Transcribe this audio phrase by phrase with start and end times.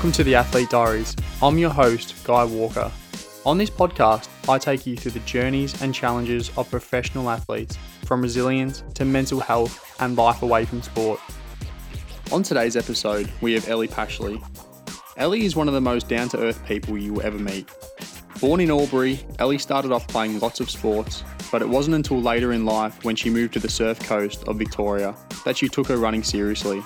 [0.00, 1.14] Welcome to the Athlete Diaries.
[1.42, 2.90] I'm your host, Guy Walker.
[3.44, 7.76] On this podcast, I take you through the journeys and challenges of professional athletes,
[8.06, 11.20] from resilience to mental health and life away from sport.
[12.32, 14.42] On today's episode, we have Ellie Pashley.
[15.18, 17.68] Ellie is one of the most down to earth people you will ever meet.
[18.40, 22.54] Born in Albury, Ellie started off playing lots of sports, but it wasn't until later
[22.54, 25.98] in life when she moved to the surf coast of Victoria that she took her
[25.98, 26.82] running seriously.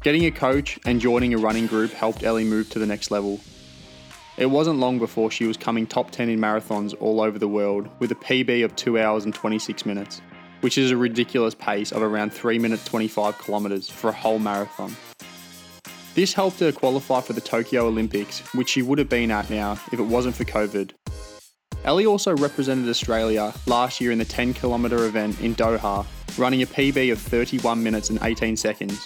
[0.00, 3.40] Getting a coach and joining a running group helped Ellie move to the next level.
[4.36, 7.88] It wasn't long before she was coming top 10 in marathons all over the world
[7.98, 10.22] with a PB of 2 hours and 26 minutes,
[10.60, 14.96] which is a ridiculous pace of around 3 minutes 25 kilometres for a whole marathon.
[16.14, 19.72] This helped her qualify for the Tokyo Olympics, which she would have been at now
[19.72, 20.92] if it wasn't for COVID.
[21.82, 26.06] Ellie also represented Australia last year in the 10 kilometre event in Doha,
[26.38, 29.04] running a PB of 31 minutes and 18 seconds.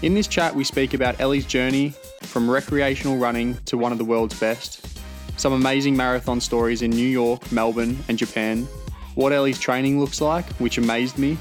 [0.00, 4.04] In this chat, we speak about Ellie's journey from recreational running to one of the
[4.04, 4.96] world's best,
[5.36, 8.68] some amazing marathon stories in New York, Melbourne, and Japan,
[9.16, 11.36] what Ellie's training looks like, which amazed me.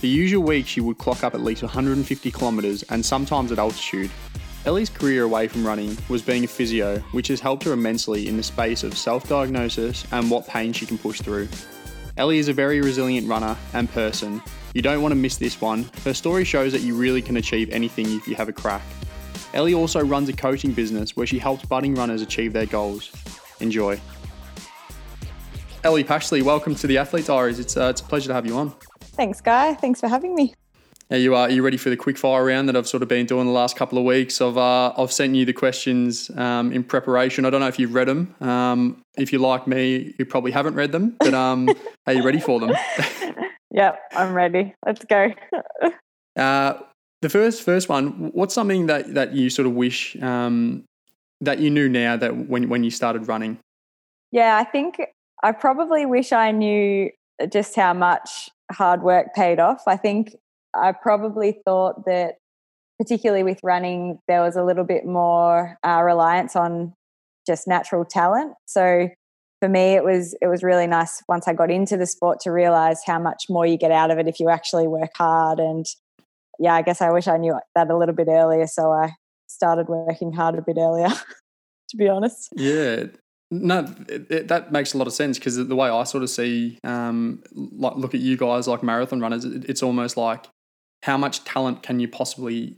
[0.00, 4.12] The usual week, she would clock up at least 150 kilometres and sometimes at altitude.
[4.64, 8.36] Ellie's career away from running was being a physio, which has helped her immensely in
[8.36, 11.48] the space of self diagnosis and what pain she can push through.
[12.16, 14.40] Ellie is a very resilient runner and person.
[14.76, 15.88] You don't want to miss this one.
[16.04, 18.82] Her story shows that you really can achieve anything if you have a crack.
[19.54, 23.10] Ellie also runs a coaching business where she helps budding runners achieve their goals.
[23.60, 23.98] Enjoy.
[25.82, 27.58] Ellie Pashley, welcome to the Athlete Diaries.
[27.58, 28.74] It's, uh, it's a pleasure to have you on.
[29.00, 29.72] Thanks, Guy.
[29.72, 30.52] Thanks for having me.
[31.10, 33.08] Are you, uh, are you ready for the quick fire round that I've sort of
[33.08, 34.42] been doing the last couple of weeks?
[34.42, 37.46] I've, uh, I've sent you the questions um, in preparation.
[37.46, 38.34] I don't know if you've read them.
[38.42, 41.70] Um, if you're like me, you probably haven't read them, but um,
[42.06, 42.72] are you ready for them?
[43.76, 44.74] yep, I'm ready.
[44.84, 45.32] Let's go.
[46.36, 46.74] uh,
[47.22, 50.84] the first first one, what's something that, that you sort of wish um,
[51.40, 53.58] that you knew now that when, when you started running?
[54.32, 55.00] Yeah, I think
[55.42, 57.10] I probably wish I knew
[57.52, 59.82] just how much hard work paid off.
[59.86, 60.34] I think
[60.74, 62.36] I probably thought that,
[62.98, 66.94] particularly with running, there was a little bit more uh, reliance on
[67.46, 68.54] just natural talent.
[68.66, 69.08] So
[69.60, 72.50] for me, it was it was really nice once I got into the sport to
[72.50, 75.58] realize how much more you get out of it if you actually work hard.
[75.58, 75.86] And
[76.58, 79.12] yeah, I guess I wish I knew that a little bit earlier, so I
[79.46, 81.08] started working hard a bit earlier.
[81.88, 82.48] to be honest.
[82.56, 83.04] Yeah,
[83.50, 86.30] no, it, it, that makes a lot of sense because the way I sort of
[86.30, 90.46] see, um, like look at you guys like marathon runners, it, it's almost like
[91.02, 92.76] how much talent can you possibly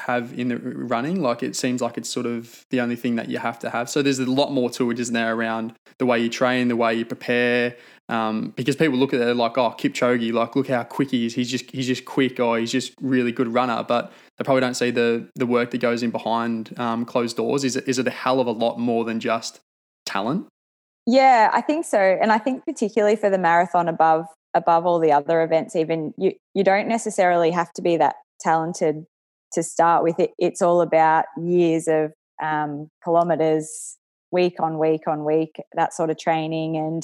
[0.00, 1.20] have in the running?
[1.20, 3.90] Like it seems like it's sort of the only thing that you have to have.
[3.90, 6.76] So there's a lot more to it, isn't there, around the way you train, the
[6.76, 7.76] way you prepare.
[8.08, 11.34] Um, because people look at it like, oh, Kipchoge, like look how quick he is.
[11.34, 13.84] He's just he's just quick, or he's just really good runner.
[13.86, 17.64] But they probably don't see the the work that goes in behind um, closed doors.
[17.64, 19.60] Is it is it a hell of a lot more than just
[20.06, 20.46] talent?
[21.06, 25.12] Yeah, I think so, and I think particularly for the marathon above above all the
[25.12, 29.04] other events even you you don't necessarily have to be that talented
[29.52, 33.96] to start with it it's all about years of um, kilometers
[34.30, 37.02] week on week on week that sort of training and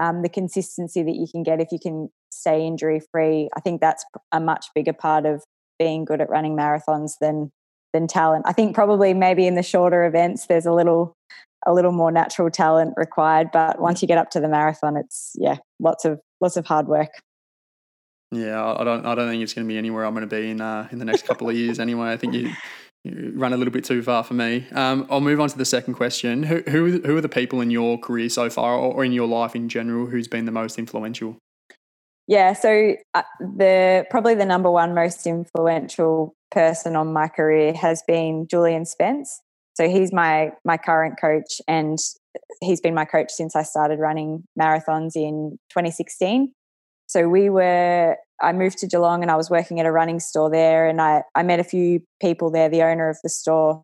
[0.00, 3.80] um, the consistency that you can get if you can stay injury free i think
[3.80, 5.42] that's a much bigger part of
[5.78, 7.50] being good at running marathons than
[7.92, 8.44] than talent.
[8.46, 11.16] I think probably maybe in the shorter events there's a little
[11.66, 15.32] a little more natural talent required but once you get up to the marathon it's
[15.34, 17.10] yeah lots of lots of hard work.
[18.32, 19.04] Yeah, I don't.
[19.04, 20.98] I don't think it's going to be anywhere I'm going to be in uh, in
[20.98, 21.80] the next couple of years.
[21.80, 22.52] Anyway, I think you,
[23.02, 24.66] you run a little bit too far for me.
[24.72, 26.44] Um, I'll move on to the second question.
[26.44, 29.56] Who who who are the people in your career so far, or in your life
[29.56, 31.38] in general, who's been the most influential?
[32.28, 38.04] Yeah, so uh, the probably the number one most influential person on my career has
[38.06, 39.40] been Julian Spence.
[39.74, 41.98] So he's my my current coach, and
[42.60, 46.52] he's been my coach since I started running marathons in 2016.
[47.10, 50.48] So we were, I moved to Geelong and I was working at a running store
[50.48, 52.68] there, and I, I met a few people there.
[52.68, 53.82] The owner of the store,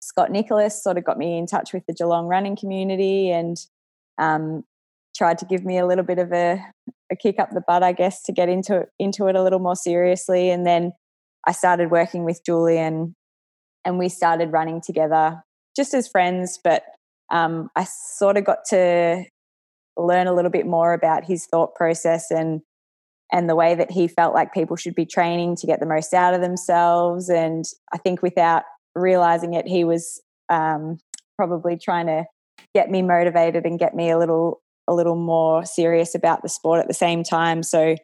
[0.00, 3.58] Scott Nicholas, sort of got me in touch with the Geelong running community and
[4.16, 4.64] um,
[5.14, 6.58] tried to give me a little bit of a,
[7.12, 9.76] a kick up the butt, I guess, to get into into it a little more
[9.76, 10.48] seriously.
[10.48, 10.92] And then
[11.46, 13.14] I started working with Julian,
[13.84, 15.42] and we started running together
[15.76, 16.84] just as friends, but
[17.30, 19.26] um, I sort of got to
[19.96, 22.60] learn a little bit more about his thought process and
[23.32, 26.14] and the way that he felt like people should be training to get the most
[26.14, 27.28] out of themselves.
[27.28, 28.62] And I think without
[28.94, 30.98] realizing it, he was um,
[31.36, 32.24] probably trying to
[32.72, 36.80] get me motivated and get me a little a little more serious about the sport
[36.80, 37.64] at the same time.
[37.64, 37.96] So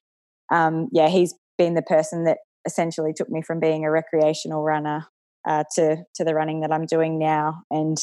[0.50, 5.06] um, yeah, he's been the person that essentially took me from being a recreational runner
[5.46, 7.62] uh, to to the running that I'm doing now.
[7.70, 7.96] And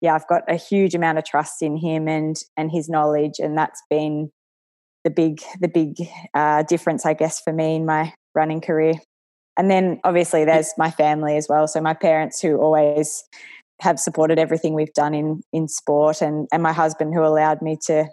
[0.00, 3.56] yeah, I've got a huge amount of trust in him and and his knowledge, and
[3.56, 4.30] that's been
[5.04, 5.96] the big the big
[6.34, 8.94] uh, difference, I guess, for me in my running career.
[9.56, 11.68] And then obviously there's my family as well.
[11.68, 13.24] So my parents who always
[13.82, 17.76] have supported everything we've done in in sport, and and my husband who allowed me
[17.86, 18.06] to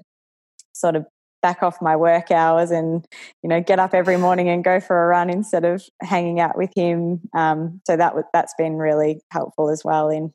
[0.73, 1.05] sort of
[1.41, 3.05] back off my work hours and
[3.43, 6.57] you know get up every morning and go for a run instead of hanging out
[6.57, 10.33] with him um, so that that's been really helpful as well in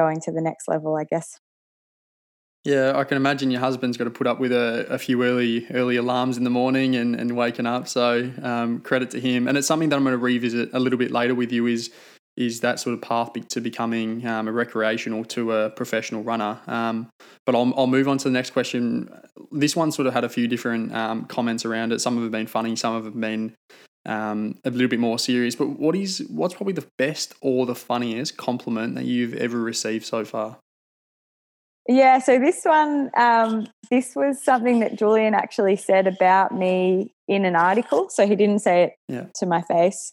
[0.00, 1.38] going to the next level i guess
[2.62, 5.66] yeah, I can imagine your husband's got to put up with a, a few early
[5.70, 7.88] early alarms in the morning and, and waking up.
[7.88, 9.48] So um, credit to him.
[9.48, 11.90] And it's something that I'm going to revisit a little bit later with you is
[12.36, 16.58] is that sort of path to becoming um, a recreational to a professional runner.
[16.66, 17.10] Um,
[17.44, 19.10] but I'll, I'll move on to the next question.
[19.52, 22.00] This one sort of had a few different um, comments around it.
[22.00, 23.54] Some of them have been funny, some of them have been
[24.06, 25.54] um, a little bit more serious.
[25.54, 30.04] But what is what's probably the best or the funniest compliment that you've ever received
[30.04, 30.58] so far?
[31.88, 37.44] Yeah, so this one, um, this was something that Julian actually said about me in
[37.44, 38.08] an article.
[38.10, 39.26] So he didn't say it yeah.
[39.36, 40.12] to my face,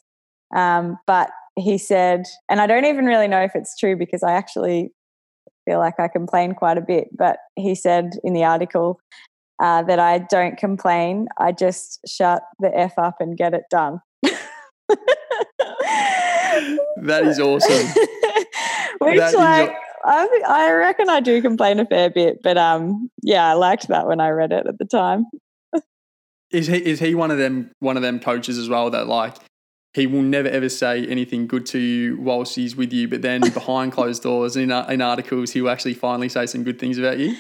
[0.56, 4.34] um, but he said, and I don't even really know if it's true because I
[4.34, 4.92] actually
[5.66, 9.00] feel like I complain quite a bit, but he said in the article
[9.60, 14.02] uh, that I don't complain, I just shut the F up and get it done.
[17.02, 17.88] that is awesome.
[19.00, 19.76] Which, that like,
[20.06, 24.08] I, I reckon I do complain a fair bit, but um, yeah, I liked that
[24.08, 25.26] when I read it at the time.
[26.52, 29.36] is he is he one of them one of them coaches as well that like
[29.94, 33.42] he will never ever say anything good to you whilst he's with you, but then
[33.42, 37.18] behind closed doors in, in articles, he will actually finally say some good things about
[37.18, 37.36] you.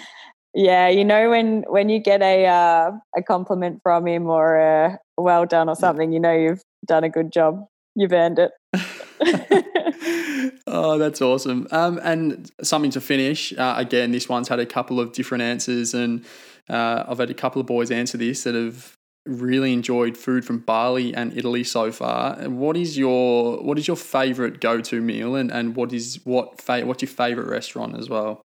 [0.53, 4.99] Yeah, you know when when you get a uh, a compliment from him or a
[5.17, 7.65] well done or something, you know you've done a good job.
[7.95, 8.51] You've earned it.
[10.67, 11.67] oh, that's awesome.
[11.71, 13.53] Um, and something to finish.
[13.57, 16.25] Uh, again, this one's had a couple of different answers, and
[16.69, 20.59] uh, I've had a couple of boys answer this that have really enjoyed food from
[20.59, 22.35] Bali and Italy so far.
[22.50, 26.61] What is your what is your favorite go to meal, and, and what is what
[26.61, 28.41] fa- what's your favorite restaurant as well?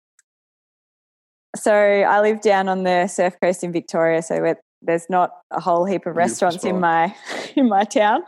[1.55, 5.85] So I live down on the surf coast in Victoria, so there's not a whole
[5.85, 7.15] heap of restaurants in my
[7.55, 8.23] in my town.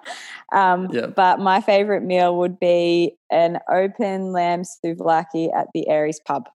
[0.54, 1.07] Um, yeah.
[1.07, 6.48] But my favorite meal would be an open lamb souvlaki at the Aireys pub.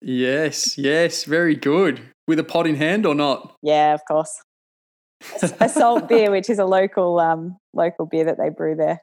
[0.00, 2.00] Yes, yes, very good.
[2.26, 3.56] With a pot in hand or not?
[3.62, 4.42] Yeah, of course
[5.60, 9.02] a salt beer, which is a local um, local beer that they brew there.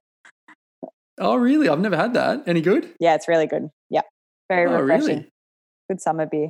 [1.18, 1.68] Oh, really?
[1.68, 2.44] I've never had that.
[2.48, 2.94] Any good?
[3.00, 3.70] Yeah, it's really good.
[3.90, 4.02] Yeah,
[4.48, 5.08] very oh, refreshing.
[5.08, 5.32] Really?
[5.90, 6.50] Good summer beer.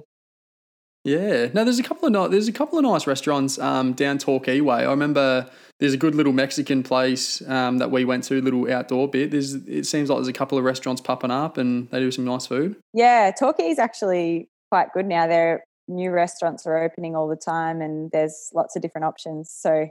[1.05, 1.47] Yeah.
[1.53, 4.85] No, there's a couple of there's a couple of nice restaurants um, down Torquay way.
[4.85, 5.49] I remember
[5.79, 9.31] there's a good little Mexican place um, that we went to, little outdoor bit.
[9.31, 12.25] There's it seems like there's a couple of restaurants popping up and they do some
[12.25, 12.75] nice food.
[12.93, 15.27] Yeah, Torquay is actually quite good now.
[15.27, 19.51] They're new restaurants are opening all the time and there's lots of different options.
[19.51, 19.87] So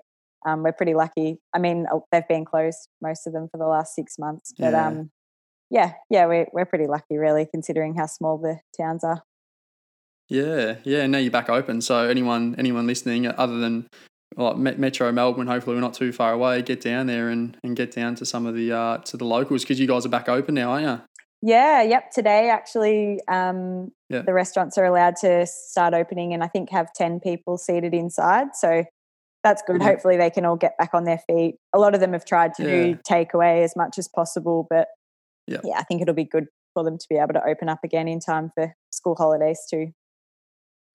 [0.46, 1.38] um, we're pretty lucky.
[1.54, 4.52] I mean, uh, they've been closed, most of them, for the last six months.
[4.56, 5.10] But yeah, um,
[5.70, 9.24] yeah, yeah we're, we're pretty lucky, really, considering how small the towns are.
[10.28, 11.06] Yeah, yeah.
[11.06, 11.80] Now you're back open.
[11.80, 13.88] So anyone anyone listening, other than
[14.36, 16.62] well, Metro Melbourne, hopefully we're not too far away.
[16.62, 19.62] Get down there and, and get down to some of the uh, to the locals
[19.62, 21.00] because you guys are back open now, aren't you?
[21.40, 22.10] Yeah, yep.
[22.10, 24.22] Today, actually, um, yeah.
[24.22, 28.48] the restaurants are allowed to start opening and I think have 10 people seated inside.
[28.54, 28.84] So
[29.44, 29.80] that's good.
[29.80, 31.56] Hopefully, they can all get back on their feet.
[31.72, 32.68] A lot of them have tried to yeah.
[32.68, 34.88] do takeaway as much as possible, but
[35.46, 35.60] yeah.
[35.64, 38.08] yeah, I think it'll be good for them to be able to open up again
[38.08, 39.92] in time for school holidays too.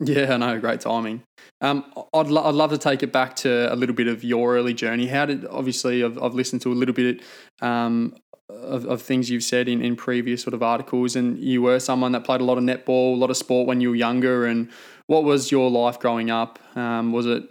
[0.04, 0.60] Yeah, I know.
[0.60, 1.24] Great timing.
[1.62, 4.56] Um, I'd, lo- I'd love to take it back to a little bit of your
[4.56, 5.08] early journey.
[5.08, 7.22] How did, obviously, I've, I've listened to a little bit
[7.62, 8.16] um,
[8.50, 12.12] of, of things you've said in, in previous sort of articles, and you were someone
[12.14, 14.46] that played a lot of netball, a lot of sport when you were younger.
[14.46, 14.70] And
[15.08, 16.60] what was your life growing up?
[16.76, 17.44] Um, was it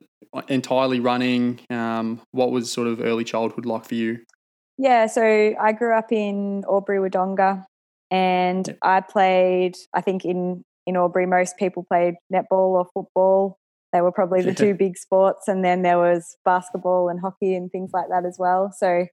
[0.49, 1.61] entirely running?
[1.71, 4.21] Um, what was sort of early childhood like for you?
[4.79, 7.65] Yeah, so I grew up in Albury Wodonga,
[8.11, 8.77] and.
[8.83, 9.77] I played.
[9.95, 13.59] I think in in Albury, most people played netball or football.
[13.93, 17.71] They were probably the two big sports, and then there was basketball and hockey and
[17.71, 18.73] things like that as well.
[18.77, 19.07] So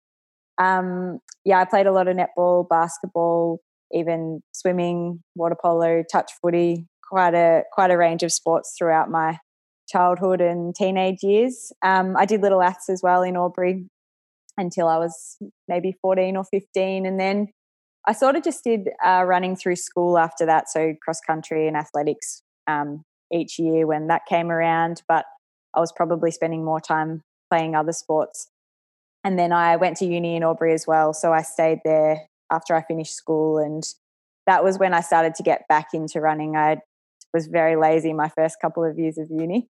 [0.59, 3.59] um, yeah, I played a lot of netball, basketball,
[3.91, 9.39] even swimming, water polo, touch footy, quite a quite a range of sports throughout my
[9.87, 11.71] childhood and teenage years.
[11.83, 13.87] Um, I did little aths as well in Albury
[14.57, 17.05] until I was maybe 14 or 15.
[17.05, 17.47] And then
[18.07, 20.69] I sort of just did uh, running through school after that.
[20.69, 25.03] So cross country and athletics um, each year when that came around.
[25.07, 25.25] But
[25.75, 28.49] I was probably spending more time playing other sports
[29.23, 31.13] and then I went to uni in Albury as well.
[31.13, 33.83] So I stayed there after I finished school, and
[34.47, 36.55] that was when I started to get back into running.
[36.55, 36.77] I
[37.33, 39.67] was very lazy my first couple of years of uni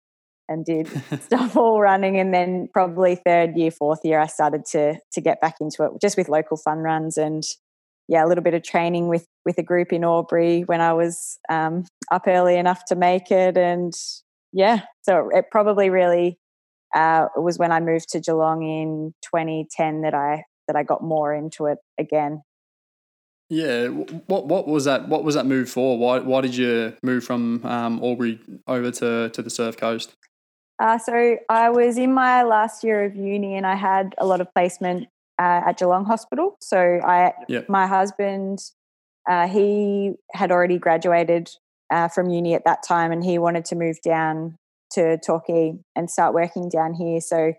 [0.49, 0.89] and did
[1.23, 5.41] stuff all running, and then probably third year, fourth year, I started to to get
[5.41, 7.43] back into it just with local fun runs and
[8.09, 11.39] yeah, a little bit of training with with a group in Albury when I was
[11.49, 13.95] um, up early enough to make it, and
[14.53, 16.39] yeah, so it probably really
[16.95, 21.35] uh, was when I moved to Geelong in 2010 that I that I got more
[21.35, 22.43] into it again.
[23.51, 25.09] Yeah, what what was that?
[25.09, 25.99] What was that move for?
[25.99, 30.15] Why why did you move from um, Albury over to to the Surf Coast?
[30.81, 34.41] Uh, so I was in my last year of uni, and I had a lot
[34.41, 36.57] of placement uh, at Geelong Hospital.
[36.61, 37.69] So I, yep.
[37.69, 38.59] my husband,
[39.29, 41.51] uh, he had already graduated
[41.93, 44.57] uh, from uni at that time, and he wanted to move down
[44.93, 47.21] to Torquay and start working down here.
[47.21, 47.53] So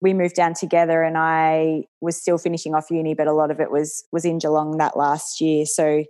[0.00, 3.60] we moved down together, and I was still finishing off uni, but a lot of
[3.60, 5.64] it was was in Geelong that last year.
[5.64, 6.04] So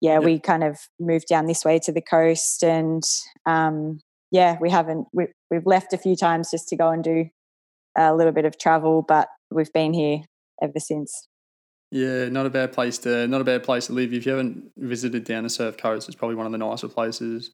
[0.00, 0.24] yeah, yep.
[0.24, 3.02] we kind of moved down this way to the coast, and
[3.46, 4.00] um,
[4.30, 7.26] yeah, we haven't we, we've left a few times just to go and do
[7.96, 10.20] a little bit of travel, but we've been here
[10.62, 11.28] ever since.
[11.90, 14.12] Yeah, not a bad place to not a bad place to live.
[14.12, 17.52] If you haven't visited down the Surf Coast, it's probably one of the nicer places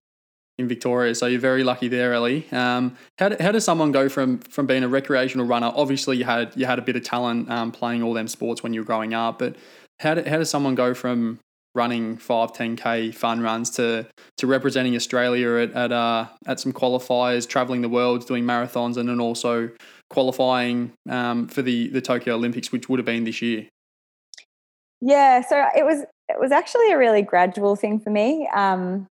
[0.58, 1.14] in Victoria.
[1.14, 2.46] So you're very lucky there, Ellie.
[2.52, 5.72] Um, how, how does someone go from from being a recreational runner?
[5.74, 8.72] Obviously, you had you had a bit of talent um, playing all them sports when
[8.72, 9.56] you were growing up, but
[10.00, 11.38] how, how does someone go from
[11.76, 14.06] running 5 10k fun runs to
[14.36, 19.08] to representing Australia at at, uh, at some qualifiers, traveling the world, doing marathons, and
[19.08, 19.70] then also
[20.14, 23.68] qualifying um, for the the Tokyo Olympics, which would have been this year?
[25.00, 28.48] Yeah, so it was it was actually a really gradual thing for me.
[28.54, 29.06] Um,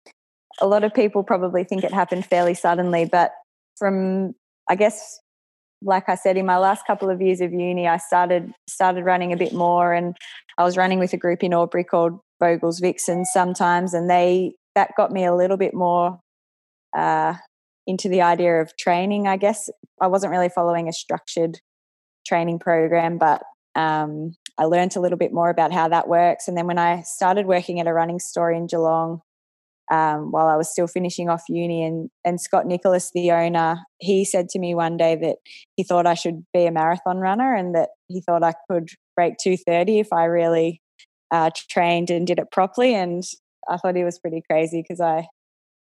[0.61, 3.33] a lot of people probably think it happened fairly suddenly, but
[3.77, 4.35] from
[4.69, 5.19] I guess,
[5.83, 9.33] like I said, in my last couple of years of uni, I started started running
[9.33, 10.15] a bit more, and
[10.59, 14.91] I was running with a group in Albury called Vogels Vixens sometimes, and they that
[14.97, 16.21] got me a little bit more
[16.97, 17.35] uh,
[17.87, 19.27] into the idea of training.
[19.27, 19.69] I guess
[20.01, 21.59] I wasn't really following a structured
[22.27, 23.43] training program, but
[23.75, 26.49] um, I learned a little bit more about how that works.
[26.49, 29.21] And then when I started working at a running store in Geelong,
[29.91, 34.25] um, while I was still finishing off uni, and, and Scott Nicholas, the owner, he
[34.25, 35.37] said to me one day that
[35.75, 39.35] he thought I should be a marathon runner and that he thought I could break
[39.43, 40.81] 230 if I really
[41.33, 42.95] uh, trained and did it properly.
[42.95, 43.25] And
[43.69, 45.27] I thought he was pretty crazy because I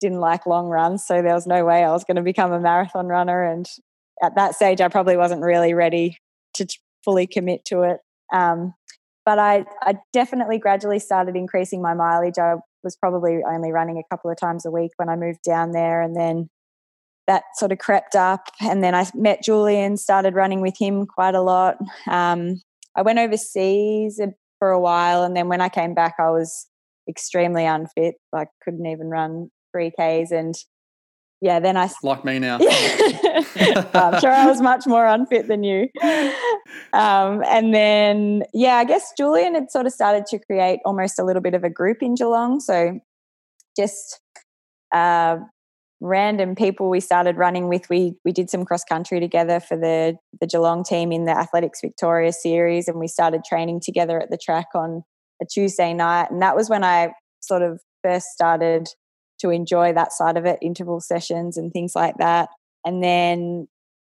[0.01, 1.05] didn't like long runs.
[1.05, 3.43] So there was no way I was going to become a marathon runner.
[3.43, 3.65] And
[4.23, 6.17] at that stage, I probably wasn't really ready
[6.55, 6.67] to
[7.03, 7.99] fully commit to it.
[8.33, 8.73] Um,
[9.25, 12.37] but I, I definitely gradually started increasing my mileage.
[12.37, 15.71] I was probably only running a couple of times a week when I moved down
[15.71, 16.01] there.
[16.01, 16.49] And then
[17.27, 18.49] that sort of crept up.
[18.61, 21.77] And then I met Julian, started running with him quite a lot.
[22.07, 22.61] Um,
[22.95, 24.21] I went overseas
[24.59, 25.23] for a while.
[25.23, 26.67] And then when I came back, I was
[27.09, 28.15] extremely unfit.
[28.31, 30.31] Like couldn't even run 3Ks.
[30.31, 30.55] And
[31.41, 32.57] yeah, then I like me now.
[32.59, 35.89] I'm sure I was much more unfit than you.
[36.93, 41.23] Um, and then yeah, I guess Julian had sort of started to create almost a
[41.23, 42.59] little bit of a group in Geelong.
[42.59, 42.99] So
[43.77, 44.19] just
[44.93, 45.37] uh,
[46.01, 47.89] random people we started running with.
[47.89, 51.81] We we did some cross country together for the the Geelong team in the Athletics
[51.81, 55.03] Victoria series, and we started training together at the track on
[55.41, 56.31] a Tuesday night.
[56.31, 58.87] And that was when I sort of first started
[59.39, 62.49] to enjoy that side of it, interval sessions and things like that.
[62.85, 63.67] And then,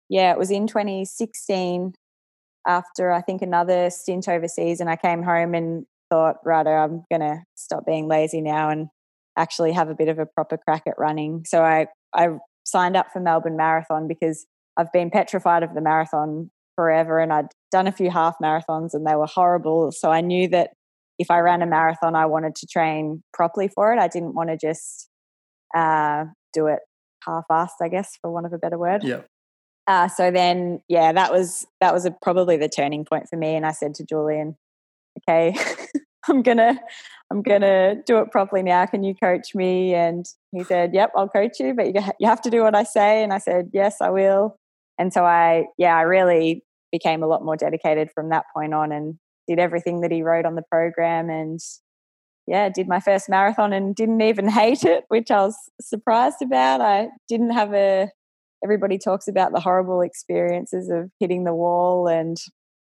[0.10, 1.94] yeah, it was in 2016
[2.68, 7.22] after I think another stint overseas, and I came home and thought, right, I'm going
[7.22, 8.88] to stop being lazy now and
[9.38, 11.44] actually have a bit of a proper crack at running.
[11.46, 12.30] So I, I
[12.64, 14.46] signed up for Melbourne Marathon because
[14.78, 19.06] I've been petrified of the marathon forever and I'd done a few half marathons and
[19.06, 19.92] they were horrible.
[19.92, 20.72] So I knew that
[21.18, 24.00] if I ran a marathon, I wanted to train properly for it.
[24.00, 25.10] I didn't want to just
[25.76, 26.80] uh, do it
[27.26, 29.04] half-assed, I guess, for want of a better word.
[29.04, 29.22] Yeah.
[29.88, 33.56] Uh, so then, yeah, that was that was a, probably the turning point for me.
[33.56, 34.58] And I said to Julian,
[35.20, 35.56] "Okay,
[36.28, 36.80] I'm gonna
[37.32, 38.86] I'm gonna do it properly now.
[38.88, 42.42] Can you coach me?" And he said, "Yep, I'll coach you, but you you have
[42.44, 44.58] to do what I say." And I said, "Yes, I will."
[44.98, 48.92] And so I, yeah, I really became a lot more dedicated from that point on,
[48.92, 51.60] and did everything that he wrote on the program and
[52.48, 56.82] yeah, did my first marathon and didn't even hate it, which I was surprised about.
[56.82, 58.10] I didn't have a
[58.64, 62.38] everybody talks about the horrible experiences of hitting the wall and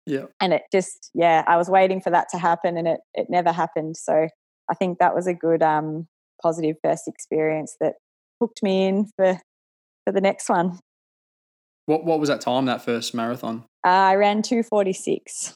[0.07, 0.25] yeah.
[0.39, 3.51] And it just yeah, I was waiting for that to happen and it it never
[3.51, 3.97] happened.
[3.97, 4.27] So
[4.69, 6.07] I think that was a good um
[6.41, 7.93] positive first experience that
[8.39, 9.39] hooked me in for
[10.05, 10.79] for the next one.
[11.87, 13.63] What what was that time that first marathon?
[13.85, 15.55] Uh, I ran 246.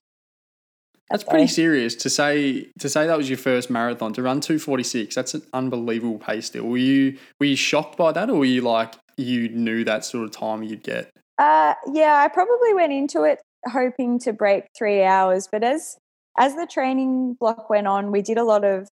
[1.09, 5.15] That's pretty serious to say to say that was your first marathon to run 246.
[5.15, 6.65] That's an unbelievable pace still.
[6.65, 10.25] Were you were you shocked by that or were you like you knew that sort
[10.25, 11.11] of time you'd get?
[11.37, 15.97] Uh yeah, I probably went into it hoping to break 3 hours, but as
[16.37, 18.87] as the training block went on, we did a lot of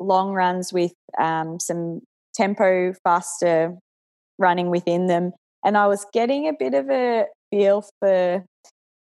[0.00, 2.00] long runs with um, some
[2.34, 3.76] tempo faster
[4.38, 5.32] running within them
[5.64, 8.44] and I was getting a bit of a feel for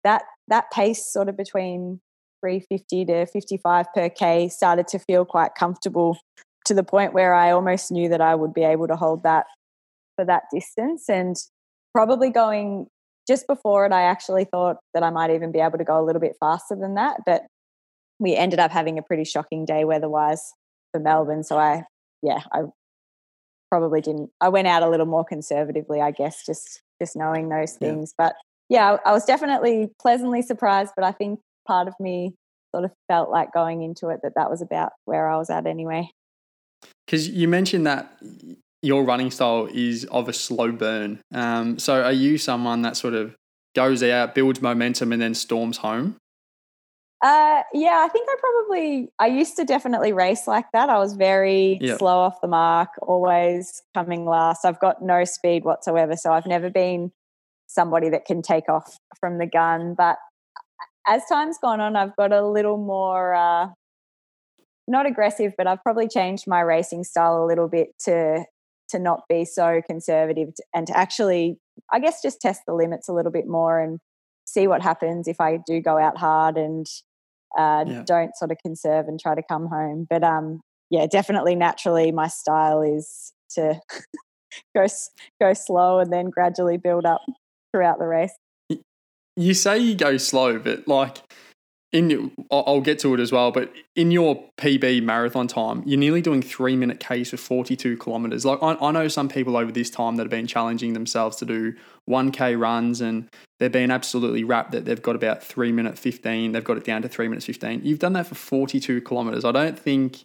[0.04, 2.00] that that pace sort of between
[2.40, 6.18] 350 to 55 per K started to feel quite comfortable
[6.66, 9.46] to the point where I almost knew that I would be able to hold that
[10.16, 11.08] for that distance.
[11.08, 11.36] And
[11.94, 12.86] probably going
[13.28, 16.04] just before it, I actually thought that I might even be able to go a
[16.04, 17.20] little bit faster than that.
[17.24, 17.46] But
[18.18, 20.52] we ended up having a pretty shocking day weather wise
[20.92, 21.44] for Melbourne.
[21.44, 21.84] So I,
[22.22, 22.62] yeah, I
[23.70, 24.30] probably didn't.
[24.40, 28.14] I went out a little more conservatively, I guess, just just knowing those things.
[28.18, 28.26] Yeah.
[28.26, 28.36] But
[28.68, 30.92] yeah, I was definitely pleasantly surprised.
[30.96, 32.34] But I think part of me
[32.74, 35.66] sort of felt like going into it that that was about where I was at
[35.66, 36.10] anyway.
[37.06, 38.18] Because you mentioned that
[38.82, 41.20] your running style is of a slow burn.
[41.34, 43.34] Um, so are you someone that sort of
[43.74, 46.16] goes out, builds momentum, and then storms home?
[47.24, 50.90] Uh, yeah, I think I probably I used to definitely race like that.
[50.90, 51.98] I was very yep.
[51.98, 54.64] slow off the mark, always coming last.
[54.64, 57.10] I've got no speed whatsoever, so I've never been
[57.66, 59.94] somebody that can take off from the gun.
[59.96, 60.18] But
[61.06, 63.68] as time's gone on, I've got a little more uh,
[64.88, 68.44] not aggressive, but I've probably changed my racing style a little bit to
[68.88, 71.58] to not be so conservative and to actually,
[71.92, 73.98] I guess, just test the limits a little bit more and
[74.44, 76.86] see what happens if I do go out hard and
[77.58, 78.02] uh, yeah.
[78.06, 80.06] don't sort of conserve and try to come home.
[80.08, 83.80] But um, yeah, definitely naturally, my style is to
[84.76, 84.86] go
[85.40, 87.22] go slow and then gradually build up
[87.72, 88.34] throughout the race.
[89.36, 91.18] You say you go slow, but like
[91.92, 96.20] in I'll get to it as well, but in your PB marathon time, you're nearly
[96.20, 98.44] doing three minute Ks for 42 kilometers.
[98.44, 101.44] Like I, I know some people over this time that have been challenging themselves to
[101.44, 101.74] do
[102.08, 106.52] 1K runs and they're being absolutely wrapped that they've got about three minute 15.
[106.52, 107.82] They've got it down to three minutes 15.
[107.84, 109.44] You've done that for 42 kilometers.
[109.44, 110.22] I don't think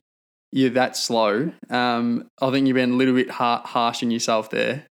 [0.52, 1.52] you're that slow.
[1.69, 4.88] Um, I think you've been a little bit har- harsh on yourself there.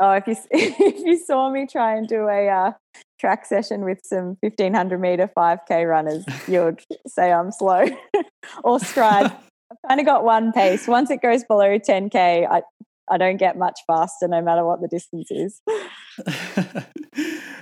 [0.00, 2.72] Oh, if you if you saw me try and do a uh,
[3.20, 7.86] track session with some 1500 meter 5k runners, you would say I'm slow
[8.64, 9.26] or stride.
[9.70, 10.86] I've kind of got one pace.
[10.86, 12.62] Once it goes below 10k, I
[13.10, 15.60] I don't get much faster, no matter what the distance is.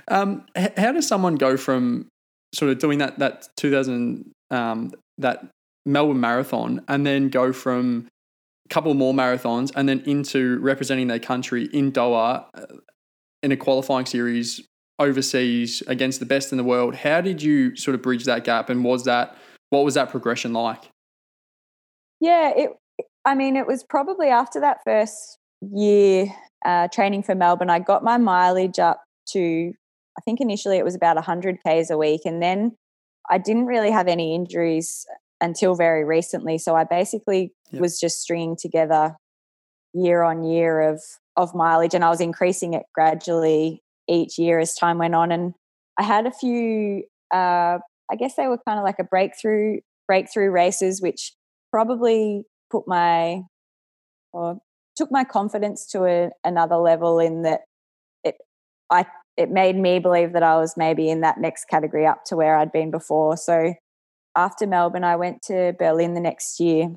[0.07, 0.45] um,
[0.77, 2.07] how does someone go from
[2.53, 5.47] sort of doing that that 2000 um, that
[5.85, 8.07] Melbourne Marathon and then go from
[8.69, 12.65] couple more marathons, and then into representing their country in Doha uh,
[13.41, 14.61] in a qualifying series
[14.99, 16.95] overseas against the best in the world.
[16.95, 19.35] How did you sort of bridge that gap, and was that
[19.69, 20.83] what was that progression like?
[22.19, 22.71] Yeah, it.
[23.25, 26.27] I mean, it was probably after that first year
[26.65, 29.73] uh, training for Melbourne, I got my mileage up to.
[30.15, 32.77] I think initially it was about 100 k's a week, and then
[33.29, 35.05] I didn't really have any injuries
[35.43, 36.57] until very recently.
[36.57, 37.81] So I basically yep.
[37.81, 39.15] was just stringing together
[39.93, 41.01] year on year of
[41.35, 45.31] of mileage, and I was increasing it gradually each year as time went on.
[45.31, 45.53] And
[45.99, 47.03] I had a few,
[47.33, 47.79] uh,
[48.11, 51.33] I guess they were kind of like a breakthrough breakthrough races, which
[51.71, 53.41] probably put my
[54.31, 54.59] or
[54.95, 57.61] took my confidence to a, another level in that
[58.23, 58.35] it
[58.89, 62.35] I it made me believe that I was maybe in that next category up to
[62.35, 63.35] where I'd been before.
[63.35, 63.73] So
[64.35, 66.89] after Melbourne, I went to Berlin the next year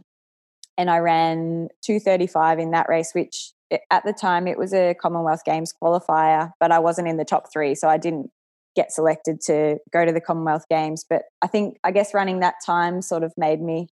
[0.78, 3.52] and I ran 235 in that race, which
[3.90, 7.52] at the time it was a Commonwealth Games qualifier, but I wasn't in the top
[7.52, 7.74] three.
[7.74, 8.30] So I didn't
[8.74, 11.04] get selected to go to the Commonwealth Games.
[11.08, 13.88] But I think, I guess running that time sort of made me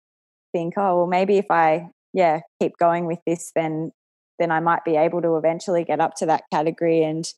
[0.54, 3.92] think, oh, well, maybe if I, yeah, keep going with this, then
[4.40, 7.04] then I might be able to eventually get up to that category.
[7.04, 7.32] And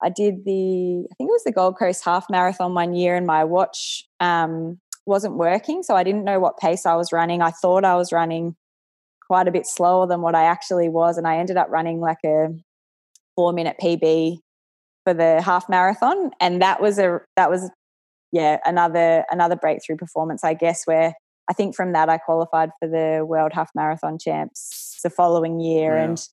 [0.00, 3.26] I did the, I think it was the Gold Coast Half Marathon one year, and
[3.26, 5.82] my watch um, wasn't working.
[5.82, 7.40] So I didn't know what pace I was running.
[7.40, 8.56] I thought I was running
[9.26, 11.16] quite a bit slower than what I actually was.
[11.16, 12.48] And I ended up running like a
[13.34, 14.38] four minute PB
[15.04, 16.30] for the half marathon.
[16.40, 17.70] And that was a, that was,
[18.32, 21.14] yeah, another, another breakthrough performance, I guess, where
[21.48, 25.96] I think from that I qualified for the World Half Marathon Champs the following year.
[25.96, 26.04] Wow.
[26.04, 26.28] And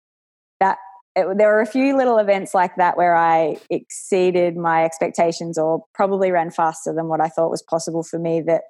[0.59, 0.77] that
[1.15, 5.83] it, there were a few little events like that where I exceeded my expectations or
[5.93, 8.41] probably ran faster than what I thought was possible for me.
[8.41, 8.63] That,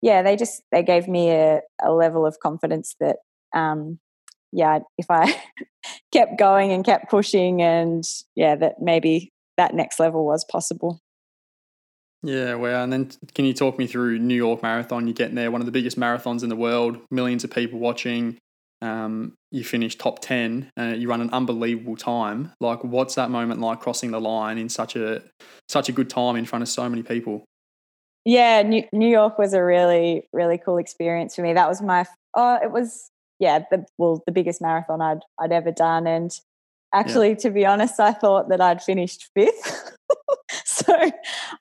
[0.00, 3.16] yeah, they just they gave me a, a level of confidence that,
[3.54, 3.98] um,
[4.52, 5.34] yeah, if I
[6.12, 8.04] kept going and kept pushing, and
[8.36, 11.00] yeah, that maybe that next level was possible.
[12.22, 15.06] Yeah, well, and then can you talk me through New York Marathon?
[15.06, 18.38] You're getting there, one of the biggest marathons in the world, millions of people watching.
[18.80, 22.52] Um, you finish top ten, uh, you run an unbelievable time.
[22.60, 25.22] Like, what's that moment like crossing the line in such a
[25.68, 27.44] such a good time in front of so many people?
[28.24, 31.54] Yeah, New, New York was a really really cool experience for me.
[31.54, 35.72] That was my oh, it was yeah, the well the biggest marathon I'd I'd ever
[35.72, 36.30] done, and
[36.92, 37.36] actually, yeah.
[37.36, 39.92] to be honest, I thought that I'd finished fifth.
[40.64, 40.94] so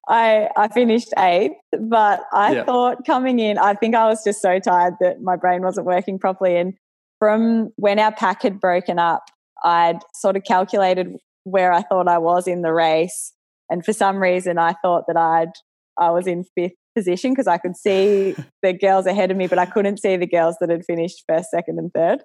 [0.07, 2.63] I I finished eighth, but I yeah.
[2.65, 6.19] thought coming in, I think I was just so tired that my brain wasn't working
[6.19, 6.57] properly.
[6.57, 6.73] And
[7.19, 9.23] from when our pack had broken up,
[9.63, 13.33] I'd sort of calculated where I thought I was in the race.
[13.69, 15.51] And for some reason, I thought that I'd
[15.99, 19.59] I was in fifth position because I could see the girls ahead of me, but
[19.59, 22.19] I couldn't see the girls that had finished first, second, and third.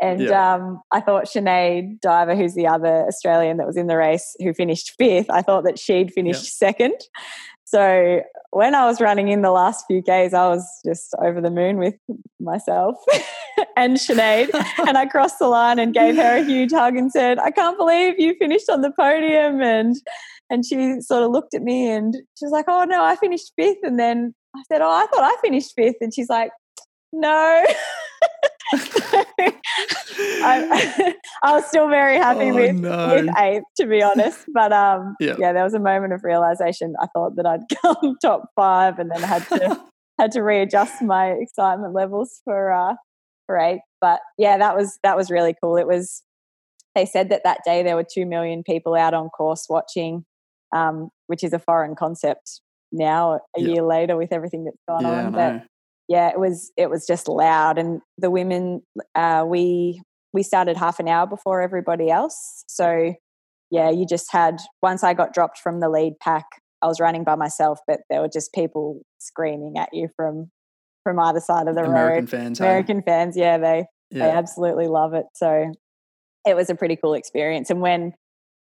[0.00, 0.54] And yeah.
[0.54, 4.52] um, I thought Sinead Diver, who's the other Australian that was in the race who
[4.52, 6.68] finished fifth, I thought that she'd finished yeah.
[6.68, 7.00] second.
[7.64, 11.50] So when I was running in the last few Ks, I was just over the
[11.50, 11.94] moon with
[12.38, 12.96] myself
[13.76, 14.50] and Sinead.
[14.86, 17.78] and I crossed the line and gave her a huge hug and said, I can't
[17.78, 19.60] believe you finished on the podium.
[19.60, 19.94] And
[20.48, 23.52] and she sort of looked at me and she was like, Oh no, I finished
[23.56, 23.78] fifth.
[23.82, 25.96] And then I said, Oh, I thought I finished fifth.
[26.00, 26.50] And she's like,
[27.12, 27.64] No.
[30.42, 33.14] I, I, was still very happy oh, with, no.
[33.14, 34.44] with eighth, to be honest.
[34.52, 35.36] But um, yeah.
[35.38, 36.94] yeah, there was a moment of realization.
[37.00, 39.80] I thought that I'd come top five, and then I had to
[40.18, 42.94] had to readjust my excitement levels for uh,
[43.46, 43.80] for eight.
[44.00, 45.76] But yeah, that was that was really cool.
[45.76, 46.22] It was.
[46.94, 50.24] They said that that day there were two million people out on course watching,
[50.74, 53.40] um, which is a foreign concept now.
[53.56, 53.68] A yeah.
[53.68, 55.66] year later, with everything that's gone yeah, on, but
[56.08, 58.82] yeah, it was it was just loud, and the women
[59.14, 60.00] uh, we
[60.32, 62.64] we started half an hour before everybody else.
[62.68, 63.14] So
[63.70, 66.44] yeah, you just had once I got dropped from the lead pack,
[66.82, 70.50] I was running by myself, but there were just people screaming at you from
[71.06, 72.30] from either side of the American road.
[72.30, 73.02] Fans, American hey?
[73.06, 74.26] fans, yeah, they yeah.
[74.26, 75.26] they absolutely love it.
[75.34, 75.72] So
[76.44, 77.70] it was a pretty cool experience.
[77.70, 78.12] And when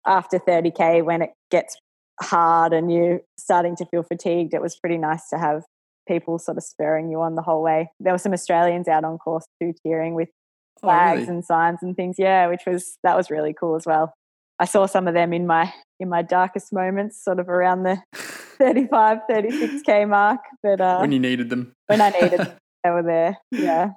[0.08, 1.78] after 30k, when it gets
[2.20, 5.62] hard and you're starting to feel fatigued, it was pretty nice to have
[6.08, 7.92] people sort of spurring you on the whole way.
[8.00, 10.30] There were some Australians out on course too, cheering with
[10.82, 11.34] flags oh, really?
[11.36, 12.16] and signs and things.
[12.18, 14.12] Yeah, which was that was really cool as well.
[14.58, 15.72] I saw some of them in my
[16.04, 20.42] in my darkest moments, sort of around the 35, 36k mark.
[20.62, 22.52] But uh, when you needed them, when I needed them,
[22.84, 23.38] they were there.
[23.50, 23.92] Yeah.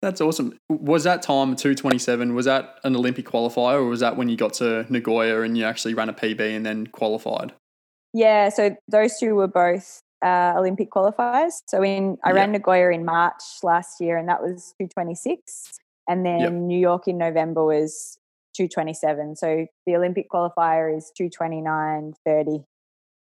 [0.00, 0.56] That's awesome.
[0.68, 2.34] Was that time 227?
[2.34, 5.64] Was that an Olympic qualifier, or was that when you got to Nagoya and you
[5.64, 7.52] actually ran a PB and then qualified?
[8.12, 11.54] Yeah, so those two were both uh, Olympic qualifiers.
[11.66, 16.40] So in I ran Nagoya in March last year, and that was 226, and then
[16.40, 16.52] yep.
[16.52, 18.18] New York in November was
[18.54, 19.36] 227.
[19.36, 22.64] So the Olympic qualifier is 229.30.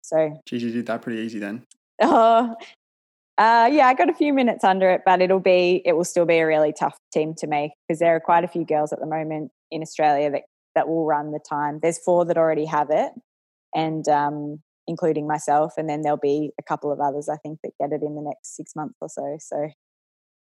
[0.01, 1.65] So geez, you did that pretty easy then.
[2.01, 2.55] Oh,
[3.37, 6.25] uh, yeah, I got a few minutes under it, but it'll be it will still
[6.25, 8.99] be a really tough team to make because there are quite a few girls at
[8.99, 10.43] the moment in Australia that
[10.75, 11.79] that will run the time.
[11.81, 13.11] There's four that already have it,
[13.75, 15.73] and um, including myself.
[15.77, 18.21] And then there'll be a couple of others, I think, that get it in the
[18.21, 19.37] next six months or so.
[19.39, 19.69] So,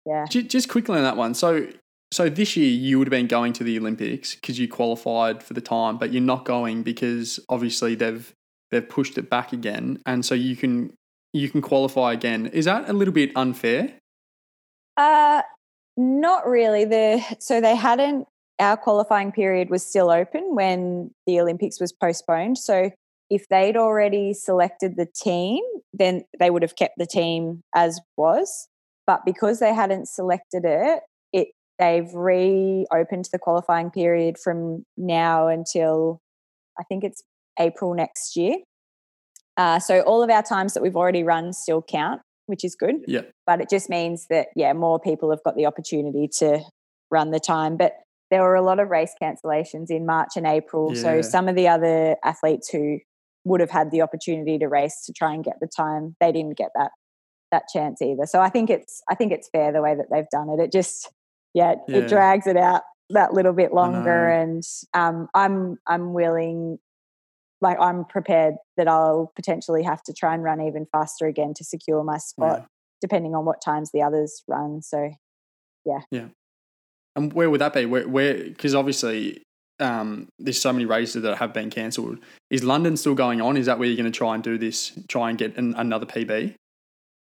[0.05, 0.25] yeah.
[0.25, 1.33] Just quickly on that one.
[1.33, 1.67] So,
[2.15, 5.53] so this year you would have been going to the Olympics because you qualified for
[5.53, 8.33] the time, but you're not going because obviously they've
[8.71, 10.93] they've pushed it back again, and so you can
[11.33, 12.45] you can qualify again.
[12.47, 13.95] Is that a little bit unfair?
[14.95, 15.41] Uh,
[15.97, 16.85] not really.
[16.85, 18.27] The so they hadn't.
[18.59, 22.57] Our qualifying period was still open when the Olympics was postponed.
[22.57, 22.91] So
[23.29, 28.69] if they'd already selected the team, then they would have kept the team as was.
[29.05, 31.01] But because they hadn't selected it,
[31.79, 36.19] they've reopened the qualifying period from now until
[36.79, 37.23] I think it's
[37.59, 38.57] April next year.
[39.57, 42.95] Uh, so all of our times that we've already run still count, which is good.
[43.07, 43.21] Yeah.
[43.45, 46.61] But it just means that yeah, more people have got the opportunity to
[47.09, 47.77] run the time.
[47.77, 47.93] But
[48.31, 50.93] there were a lot of race cancellations in March and April.
[50.93, 51.01] Yeah.
[51.01, 52.99] So some of the other athletes who
[53.45, 56.15] would have had the opportunity to race to try and get the time.
[56.19, 56.91] They didn't get that
[57.51, 58.25] that chance either.
[58.25, 60.61] So I think it's I think it's fair the way that they've done it.
[60.61, 61.09] It just
[61.55, 61.97] yeah, yeah.
[61.97, 64.63] it drags it out that little bit longer and
[64.93, 66.79] um, I'm I'm willing
[67.61, 71.63] like I'm prepared that I'll potentially have to try and run even faster again to
[71.63, 72.65] secure my spot yeah.
[73.01, 74.81] depending on what times the others run.
[74.81, 75.11] So
[75.85, 75.99] yeah.
[76.11, 76.27] Yeah.
[77.15, 77.85] And where would that be?
[77.85, 79.41] Where where because obviously
[79.79, 82.19] um, there's so many races that have been cancelled.
[82.49, 83.55] Is London still going on?
[83.55, 84.91] Is that where you're going to try and do this?
[85.07, 86.55] Try and get an, another PB?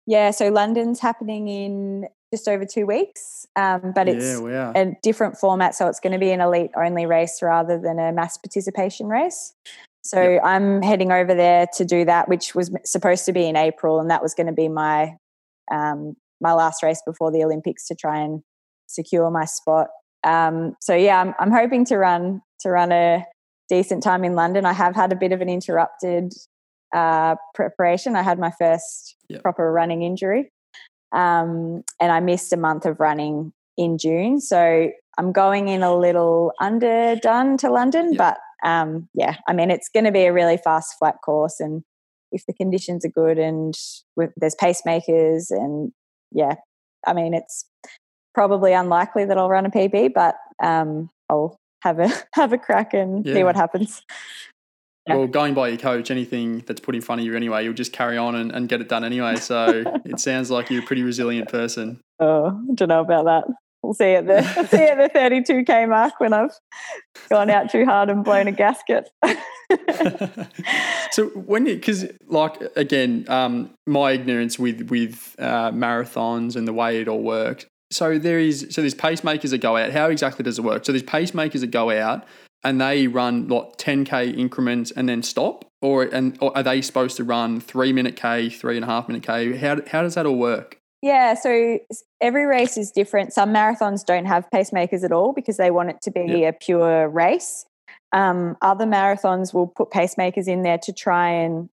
[0.06, 4.72] Yeah, so London's happening in just over two weeks, um, but it's yeah, wow.
[4.74, 5.74] a different format.
[5.74, 9.54] So it's going to be an elite only race rather than a mass participation race.
[10.02, 10.42] So yep.
[10.44, 14.10] I'm heading over there to do that, which was supposed to be in April, and
[14.10, 15.16] that was going to be my
[15.70, 18.42] um, my last race before the Olympics to try and
[18.86, 19.88] secure my spot.
[20.24, 23.24] Um, so yeah, I'm, I'm hoping to run to run a
[23.68, 24.64] decent time in London.
[24.64, 26.32] I have had a bit of an interrupted
[26.94, 28.16] uh, preparation.
[28.16, 29.42] I had my first yep.
[29.42, 30.50] proper running injury,
[31.12, 34.40] um, and I missed a month of running in June.
[34.40, 38.18] So I'm going in a little underdone to London, yep.
[38.18, 41.82] but um, yeah, I mean it's going to be a really fast flat course, and
[42.32, 43.74] if the conditions are good and
[44.36, 45.92] there's pacemakers and
[46.32, 46.54] yeah,
[47.06, 47.64] I mean it's
[48.34, 52.94] probably unlikely that I'll run a PB, but um, I'll have a have a crack
[52.94, 53.34] and yeah.
[53.34, 54.02] see what happens.
[55.08, 55.16] Yeah.
[55.16, 57.94] Well, going by your coach, anything that's put in front of you anyway, you'll just
[57.94, 59.36] carry on and, and get it done anyway.
[59.36, 62.00] So it sounds like you're a pretty resilient person.
[62.20, 63.44] Oh, I don't know about that.
[63.82, 66.50] We'll see at the we'll see at the 32k mark when I've
[67.30, 69.08] gone out too hard and blown a gasket.
[71.10, 76.72] so when you because like again, um, my ignorance with with uh, marathons and the
[76.72, 77.64] way it all works.
[77.90, 79.92] So there is so there's pacemakers that go out.
[79.92, 80.84] How exactly does it work?
[80.84, 82.26] So there's pacemakers that go out
[82.64, 87.16] and they run like 10k increments and then stop, or and or are they supposed
[87.18, 89.56] to run three minute k, three and a half minute k?
[89.56, 90.78] How how does that all work?
[91.00, 91.78] Yeah, so
[92.20, 93.32] every race is different.
[93.32, 96.56] Some marathons don't have pacemakers at all because they want it to be yep.
[96.56, 97.66] a pure race.
[98.12, 101.68] Um, other marathons will put pacemakers in there to try and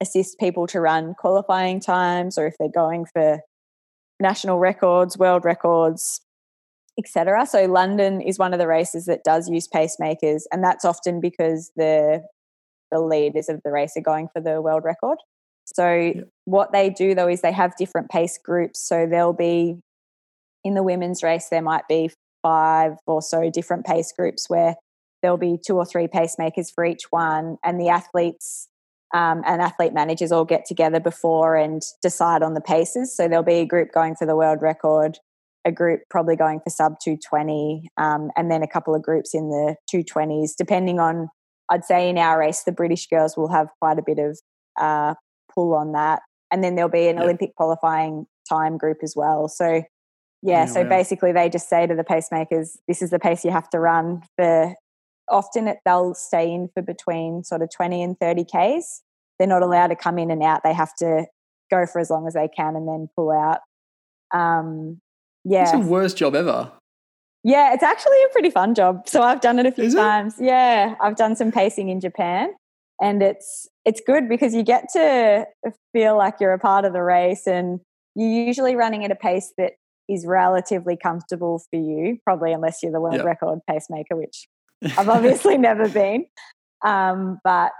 [0.00, 3.40] assist people to run qualifying times or if they're going for
[4.20, 6.20] national records, world records,
[6.98, 7.46] etc.
[7.46, 11.70] So London is one of the races that does use pacemakers, and that's often because
[11.76, 12.22] the
[12.90, 15.18] the leaders of the race are going for the world record.
[15.66, 16.22] So yeah.
[16.46, 18.80] what they do though is they have different pace groups.
[18.80, 19.76] So there'll be
[20.64, 22.10] in the women's race there might be
[22.42, 24.74] five or so different pace groups where
[25.22, 28.68] there'll be two or three pacemakers for each one, and the athletes
[29.14, 33.16] um, and athlete managers all get together before and decide on the paces.
[33.16, 35.18] So there'll be a group going for the world record,
[35.68, 39.50] a group probably going for sub 220, um, and then a couple of groups in
[39.50, 41.28] the 220s, depending on,
[41.70, 44.38] I'd say in our race, the British girls will have quite a bit of
[44.80, 45.14] uh,
[45.54, 46.22] pull on that.
[46.50, 47.18] And then there'll be an.
[47.18, 49.48] Olympic qualifying time group as well.
[49.48, 49.82] So,
[50.42, 53.68] yeah, so basically they just say to the pacemakers, this is the pace you have
[53.70, 54.74] to run for
[55.30, 59.02] often it, they'll stay in for between sort of 20 and 30 Ks.
[59.38, 60.62] They're not allowed to come in and out.
[60.64, 61.26] They have to
[61.70, 63.60] go for as long as they can and then pull out.
[64.32, 65.00] Um,
[65.44, 65.62] yeah.
[65.62, 66.72] It's the worst job ever.
[67.44, 69.08] Yeah, it's actually a pretty fun job.
[69.08, 70.38] So I've done it a few Is times.
[70.38, 70.46] It?
[70.46, 72.50] Yeah, I've done some pacing in Japan
[73.00, 75.46] and it's it's good because you get to
[75.92, 77.80] feel like you're a part of the race and
[78.14, 79.72] you're usually running at a pace that
[80.08, 83.24] is relatively comfortable for you, probably unless you're the world yep.
[83.24, 84.48] record pacemaker, which
[84.98, 86.26] I've obviously never been.
[86.84, 87.72] Um, but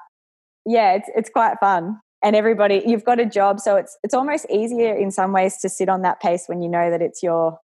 [0.67, 1.99] yeah, it's it's quite fun.
[2.23, 5.69] And everybody, you've got a job, so it's it's almost easier in some ways to
[5.69, 7.61] sit on that pace when you know that it's your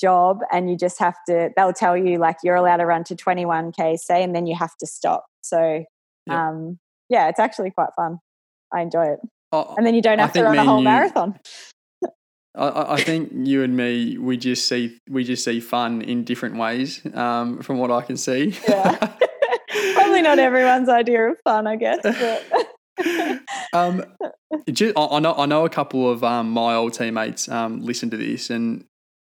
[0.00, 3.14] job and you just have to they'll tell you like you're allowed to run to
[3.14, 5.84] 21k say and then you have to stop so
[6.26, 6.48] yeah.
[6.48, 8.18] um yeah it's actually quite fun
[8.72, 9.18] i enjoy it
[9.52, 11.38] oh, and then you don't have to run a whole you, marathon
[12.54, 16.56] I, I, think you and me, we just see we just see fun in different
[16.56, 18.54] ways, um, from what I can see.
[18.68, 18.94] Yeah,
[19.94, 22.00] probably not everyone's idea of fun, I guess.
[23.72, 24.04] Um,
[24.70, 28.16] just, I, know I know a couple of um, my old teammates um, listen to
[28.16, 28.84] this, and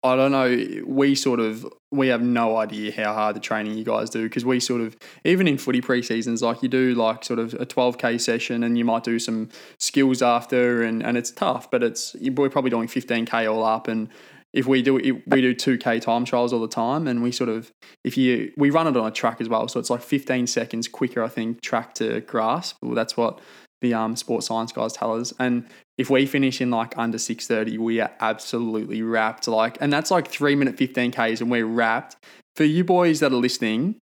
[0.03, 0.83] I don't know.
[0.87, 4.44] We sort of we have no idea how hard the training you guys do because
[4.44, 7.66] we sort of even in footy pre seasons like you do like sort of a
[7.66, 12.16] 12k session and you might do some skills after and and it's tough, but it's
[12.35, 14.09] we're probably doing 15k all up and
[14.53, 17.70] if we do we do 2k time trials all the time and we sort of
[18.05, 20.88] if you we run it on a track as well so it's like 15 seconds
[20.88, 23.38] quicker i think track to grass well that's what
[23.81, 25.33] the um, sports science guys tell us.
[25.38, 25.66] And
[25.99, 29.49] if we finish in like under 6.30, we are absolutely wrapped.
[29.49, 32.16] Like, and that's like three minute 15 Ks and we're wrapped.
[32.57, 33.97] For you boys that are listening,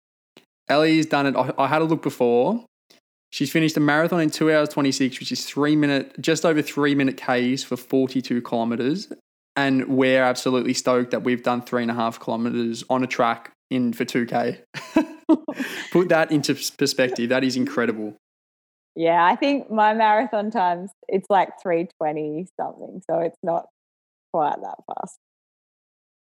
[0.68, 1.36] Ellie's done it.
[1.36, 2.64] I, I had a look before.
[3.30, 6.94] She's finished a marathon in two hours 26, which is three minute, just over three
[6.94, 9.12] minute Ks for 42 kilometers.
[9.54, 13.52] And we're absolutely stoked that we've done three and a half kilometers on a track
[13.70, 14.60] in for 2K.
[15.90, 17.28] Put that into perspective.
[17.28, 18.14] That is incredible.
[18.98, 23.66] Yeah, I think my marathon times it's like 320 something, so it's not
[24.32, 25.18] quite that fast.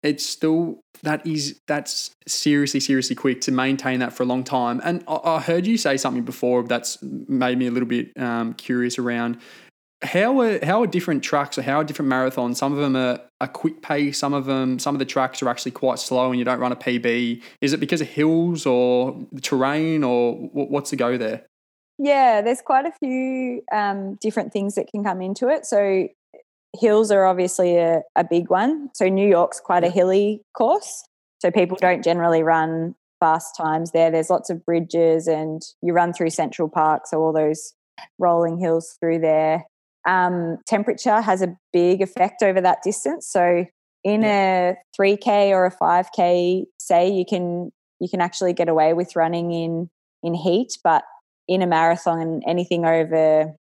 [0.03, 4.82] It's still that is that's seriously seriously quick to maintain that for a long time.
[4.84, 8.53] And I, I heard you say something before that's made me a little bit um,
[8.53, 9.39] curious around
[10.03, 12.58] how are how are different tracks or how are different marathons?
[12.58, 14.19] Some of them are a quick pace.
[14.19, 16.71] Some of them, some of the tracks are actually quite slow, and you don't run
[16.71, 17.41] a PB.
[17.62, 21.47] Is it because of hills or terrain, or what's the go there?
[22.00, 25.66] Yeah, there's quite a few um, different things that can come into it.
[25.66, 26.08] So
[26.80, 28.90] hills are obviously a, a big one.
[28.94, 31.04] So New York's quite a hilly course.
[31.40, 34.12] So people don't generally run fast times there.
[34.12, 37.06] There's lots of bridges and you run through Central Park.
[37.06, 37.74] So all those
[38.18, 39.66] rolling hills through there.
[40.08, 43.28] Um, temperature has a big effect over that distance.
[43.28, 43.66] So
[44.06, 49.14] in a 3k or a 5k say you can you can actually get away with
[49.16, 49.90] running in
[50.24, 51.04] in heat but
[51.50, 53.54] in a marathon and anything over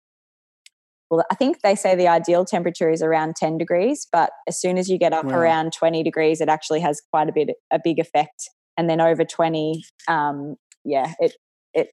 [1.10, 4.78] well i think they say the ideal temperature is around 10 degrees but as soon
[4.78, 5.39] as you get up wow.
[5.39, 9.23] around 20 degrees it actually has quite a bit a big effect and then over
[9.23, 11.34] 20 um yeah it
[11.73, 11.88] it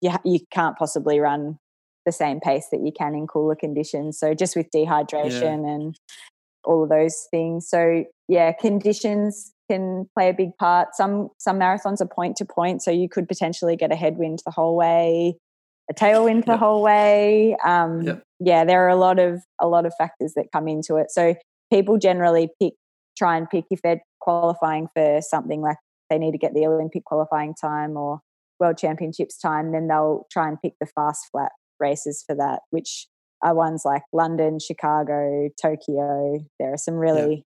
[0.00, 1.58] you, you can't possibly run
[2.06, 5.74] the same pace that you can in cooler conditions so just with dehydration yeah.
[5.74, 5.98] and
[6.64, 7.68] all of those things.
[7.68, 10.94] So yeah, conditions can play a big part.
[10.94, 14.52] Some some marathons are point to point, so you could potentially get a headwind the
[14.52, 15.36] whole way,
[15.90, 16.46] a tailwind yep.
[16.46, 17.56] the whole way.
[17.64, 18.22] Um, yep.
[18.40, 21.10] Yeah, there are a lot of a lot of factors that come into it.
[21.10, 21.34] So
[21.72, 22.74] people generally pick
[23.16, 25.76] try and pick if they're qualifying for something like
[26.10, 28.20] they need to get the Olympic qualifying time or
[28.60, 33.06] World Championships time, then they'll try and pick the fast flat races for that, which
[33.42, 36.38] are ones like London, Chicago, Tokyo.
[36.58, 37.44] There are some really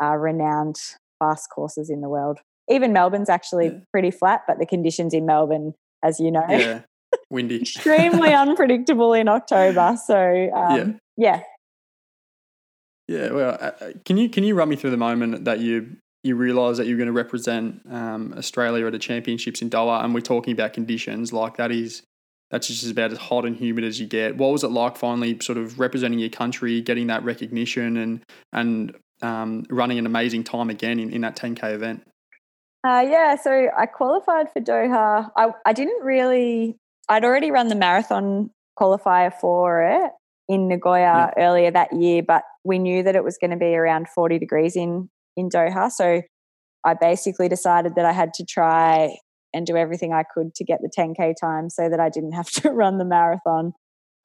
[0.00, 0.10] yeah.
[0.10, 0.76] uh, renowned
[1.18, 2.38] fast courses in the world.
[2.68, 3.78] Even Melbourne's actually yeah.
[3.92, 6.82] pretty flat, but the conditions in Melbourne, as you know, yeah.
[7.30, 9.96] windy, extremely unpredictable in October.
[10.06, 11.42] So um, yeah, yeah.
[13.08, 15.96] Yeah, well, uh, uh, can you can you run me through the moment that you
[16.22, 20.14] you realise that you're going to represent um, Australia at the championships in Doha, and
[20.14, 22.02] we're talking about conditions like that is
[22.50, 24.36] that's just about as hot and humid as you get.
[24.36, 28.94] What was it like finally sort of representing your country, getting that recognition and and
[29.22, 32.06] um, running an amazing time again in, in that 10K event?
[32.86, 35.30] Uh, yeah, so I qualified for Doha.
[35.36, 36.76] I, I didn't really,
[37.08, 40.12] I'd already run the marathon qualifier for it
[40.48, 41.44] in Nagoya yeah.
[41.44, 44.76] earlier that year, but we knew that it was going to be around 40 degrees
[44.76, 45.90] in, in Doha.
[45.90, 46.22] So
[46.84, 49.16] I basically decided that I had to try
[49.52, 52.50] and do everything I could to get the 10K time so that I didn't have
[52.62, 53.72] to run the marathon.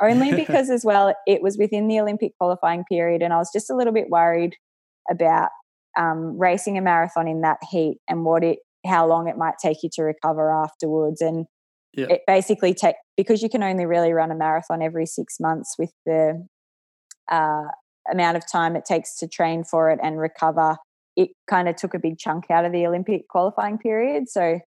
[0.01, 3.69] Only because, as well, it was within the Olympic qualifying period, and I was just
[3.69, 4.56] a little bit worried
[5.09, 5.49] about
[5.97, 9.83] um, racing a marathon in that heat and what it, how long it might take
[9.83, 11.21] you to recover afterwards.
[11.21, 11.45] And
[11.93, 12.07] yeah.
[12.09, 15.91] it basically take because you can only really run a marathon every six months with
[16.05, 16.45] the
[17.31, 17.63] uh,
[18.11, 20.77] amount of time it takes to train for it and recover.
[21.15, 24.27] It kind of took a big chunk out of the Olympic qualifying period.
[24.27, 24.59] So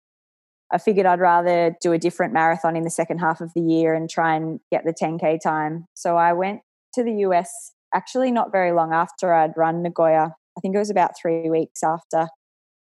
[0.71, 3.93] I figured I'd rather do a different marathon in the second half of the year
[3.93, 5.85] and try and get the 10K time.
[5.93, 6.61] So I went
[6.93, 10.35] to the US actually not very long after I'd run Nagoya.
[10.57, 12.27] I think it was about three weeks after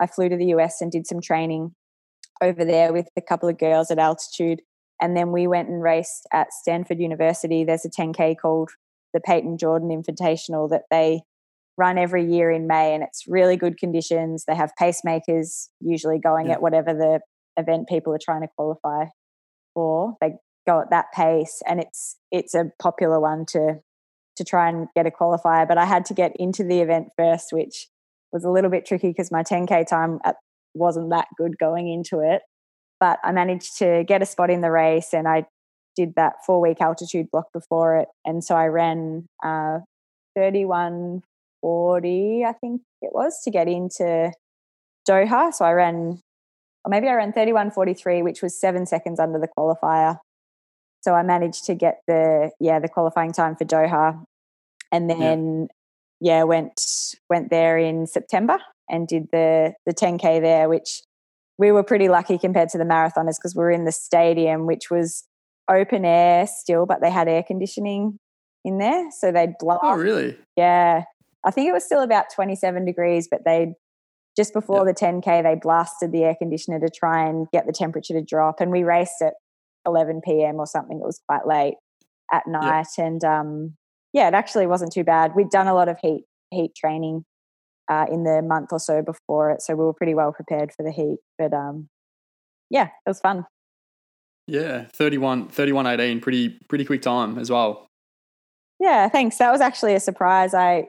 [0.01, 1.75] I flew to the US and did some training
[2.43, 4.61] over there with a couple of girls at altitude.
[5.01, 7.65] And then we went and raced at Stanford University.
[7.65, 8.71] There's a 10K called
[9.13, 11.23] the Payton Jordan Invitational that they
[11.77, 14.45] run every year in May, and it's really good conditions.
[14.47, 16.55] They have pacemakers usually going yeah.
[16.55, 17.21] at whatever the
[17.57, 19.07] event people are trying to qualify
[19.75, 20.15] for.
[20.21, 20.35] They
[20.67, 23.81] go at that pace, and it's it's a popular one to
[24.37, 25.67] to try and get a qualifier.
[25.67, 27.89] But I had to get into the event first, which
[28.33, 30.21] was a little bit tricky because my 10k time
[30.75, 32.43] wasn't that good going into it.
[33.01, 35.47] But I managed to get a spot in the race, and I
[35.97, 39.79] did that four week altitude block before it, and so I ran uh,
[40.37, 44.33] 3140, I think it was, to get into
[45.09, 45.53] Doha.
[45.53, 46.21] So I ran
[46.85, 50.19] or maybe I ran 31.43, which was seven seconds under the qualifier.
[51.05, 54.25] So I managed to get the yeah the qualifying time for Doha,
[54.91, 55.69] and then
[56.19, 56.81] yeah, yeah went
[57.29, 61.03] went there in September and did the the 10k there, which
[61.59, 64.91] we were pretty lucky compared to the marathoners because we were in the stadium, which
[64.91, 65.25] was
[65.71, 68.19] open air still, but they had air conditioning
[68.65, 69.79] in there, so they'd blow.
[69.83, 70.39] Oh, really?
[70.57, 71.05] Yeah,
[71.45, 73.75] I think it was still about 27 degrees, but they'd
[74.39, 74.97] just before yep.
[74.97, 78.61] the 10K, they blasted the air conditioner to try and get the temperature to drop.
[78.61, 79.35] And we raced at
[79.87, 80.57] 11 p.m.
[80.57, 80.99] or something.
[80.99, 81.75] It was quite late
[82.33, 82.87] at night.
[82.97, 83.07] Yep.
[83.07, 83.75] And um,
[84.13, 85.35] yeah, it actually wasn't too bad.
[85.35, 87.25] We'd done a lot of heat heat training
[87.91, 90.83] uh, in the month or so before it, so we were pretty well prepared for
[90.83, 91.19] the heat.
[91.39, 91.89] But um,
[92.71, 93.47] yeah, it was fun.
[94.47, 97.87] Yeah, 31, 31 18, pretty pretty quick time as well.
[98.79, 99.39] Yeah, thanks.
[99.39, 100.55] That was actually a surprise.
[100.55, 100.89] I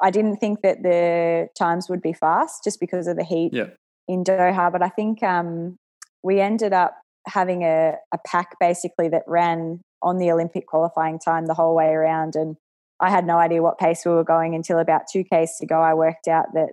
[0.00, 3.68] I didn't think that the times would be fast just because of the heat yeah.
[4.08, 4.72] in Doha.
[4.72, 5.76] But I think um,
[6.22, 6.96] we ended up
[7.26, 11.88] having a, a pack basically that ran on the Olympic qualifying time the whole way
[11.88, 12.36] around.
[12.36, 12.56] And
[13.00, 15.80] I had no idea what pace we were going until about two Ks to go.
[15.80, 16.72] I worked out that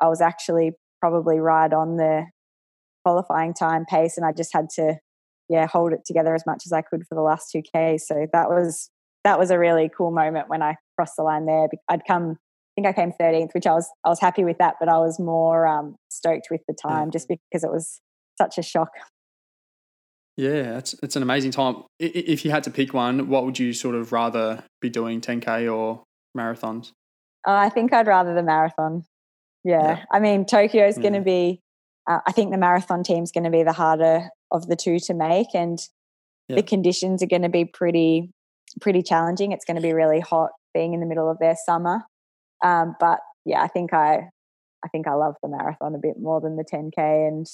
[0.00, 2.26] I was actually probably right on the
[3.04, 4.96] qualifying time pace and I just had to
[5.48, 7.98] yeah hold it together as much as I could for the last two k.
[7.98, 8.90] So that was
[9.24, 11.68] that was a really cool moment when I crossed the line there.
[11.88, 14.76] I'd come, I think I came 13th, which I was I was happy with that,
[14.80, 18.00] but I was more um, stoked with the time just because it was
[18.38, 18.90] such a shock.
[20.36, 21.84] Yeah, it's it's an amazing time.
[22.00, 25.72] If you had to pick one, what would you sort of rather be doing, 10k
[25.72, 26.02] or
[26.36, 26.90] marathons?
[27.46, 29.04] Uh, I think I'd rather the marathon.
[29.62, 30.04] Yeah, yeah.
[30.12, 31.02] I mean Tokyo is yeah.
[31.02, 31.60] going to be.
[32.10, 35.14] Uh, I think the marathon team's going to be the harder of the two to
[35.14, 35.78] make, and
[36.48, 36.56] yeah.
[36.56, 38.30] the conditions are going to be pretty
[38.80, 39.52] pretty challenging.
[39.52, 42.02] It's going to be really hot being in the middle of their summer.
[42.62, 44.30] Um, but yeah, I think I
[44.84, 47.46] I think I love the marathon a bit more than the 10k, and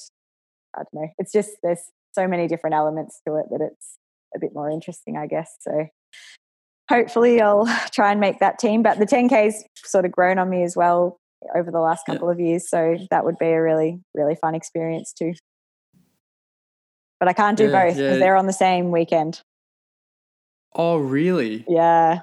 [0.75, 1.09] I don't know.
[1.19, 3.99] It's just there's so many different elements to it that it's
[4.35, 5.57] a bit more interesting, I guess.
[5.61, 5.87] So
[6.89, 8.83] hopefully I'll try and make that team.
[8.83, 11.19] But the 10K's sort of grown on me as well
[11.57, 12.33] over the last couple yeah.
[12.33, 12.69] of years.
[12.69, 15.35] So that would be a really, really fun experience too.
[17.19, 18.19] But I can't do yeah, both because yeah.
[18.19, 19.43] they're on the same weekend.
[20.75, 21.65] Oh, really?
[21.69, 22.21] Yeah.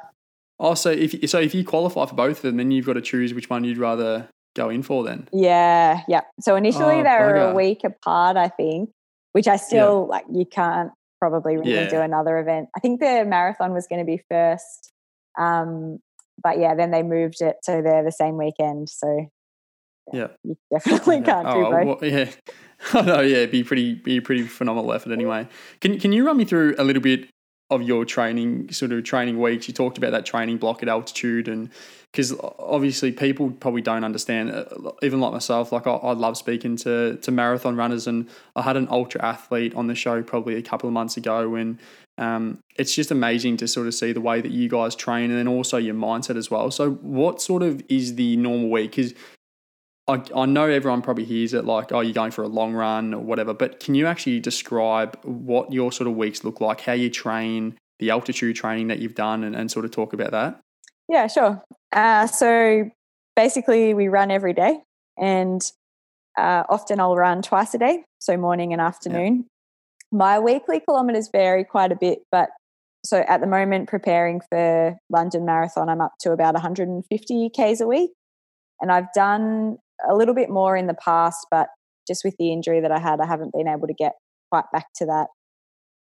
[0.60, 3.02] Oh, so if so, if you qualify for both of them, then you've got to
[3.02, 5.04] choose which one you'd rather go in for.
[5.04, 5.28] Then.
[5.32, 6.22] Yeah, yeah.
[6.40, 7.52] So initially oh, they were bugger.
[7.52, 8.90] a week apart, I think,
[9.38, 10.16] which I still yeah.
[10.16, 10.26] like.
[10.34, 11.90] You can't probably really yeah.
[11.90, 12.70] do another event.
[12.76, 14.92] I think the marathon was going to be first,
[15.38, 16.00] um,
[16.42, 18.90] but yeah, then they moved it so they're the same weekend.
[18.90, 19.28] So
[20.12, 22.02] yeah, you definitely can't oh, do both.
[22.02, 22.32] Well, yeah.
[22.94, 25.48] Oh no, yeah, be pretty, be pretty phenomenal effort anyway.
[25.82, 27.28] Can can you run me through a little bit
[27.70, 29.68] of your training sort of training weeks?
[29.68, 31.70] You talked about that training block at altitude and
[32.12, 34.66] because obviously people probably don't understand uh,
[35.04, 38.78] even like myself like I, I, love speaking to to marathon runners and i had
[38.78, 41.80] an ultra athlete on the show probably a couple of months ago and
[42.20, 45.38] um, it's just amazing to sort of see the way that you guys train and
[45.38, 49.14] then also your mindset as well so what sort of is the normal week because
[50.08, 53.14] I, I know everyone probably hears it like oh you're going for a long run
[53.14, 56.94] or whatever but can you actually describe what your sort of weeks look like how
[56.94, 60.62] you train the altitude training that you've done and, and sort of talk about that
[61.08, 61.64] yeah, sure.
[61.92, 62.90] Uh, so
[63.36, 64.80] basically, we run every day,
[65.18, 65.62] and
[66.38, 69.38] uh, often I'll run twice a day, so morning and afternoon.
[69.38, 70.18] Yeah.
[70.18, 72.50] My weekly kilometers vary quite a bit, but
[73.06, 77.88] so at the moment, preparing for London Marathon, I'm up to about 150 k's a
[77.88, 78.12] week,
[78.82, 79.78] and I've done
[80.10, 81.68] a little bit more in the past, but
[82.08, 84.14] just with the injury that I had, I haven't been able to get
[84.52, 85.28] quite back to that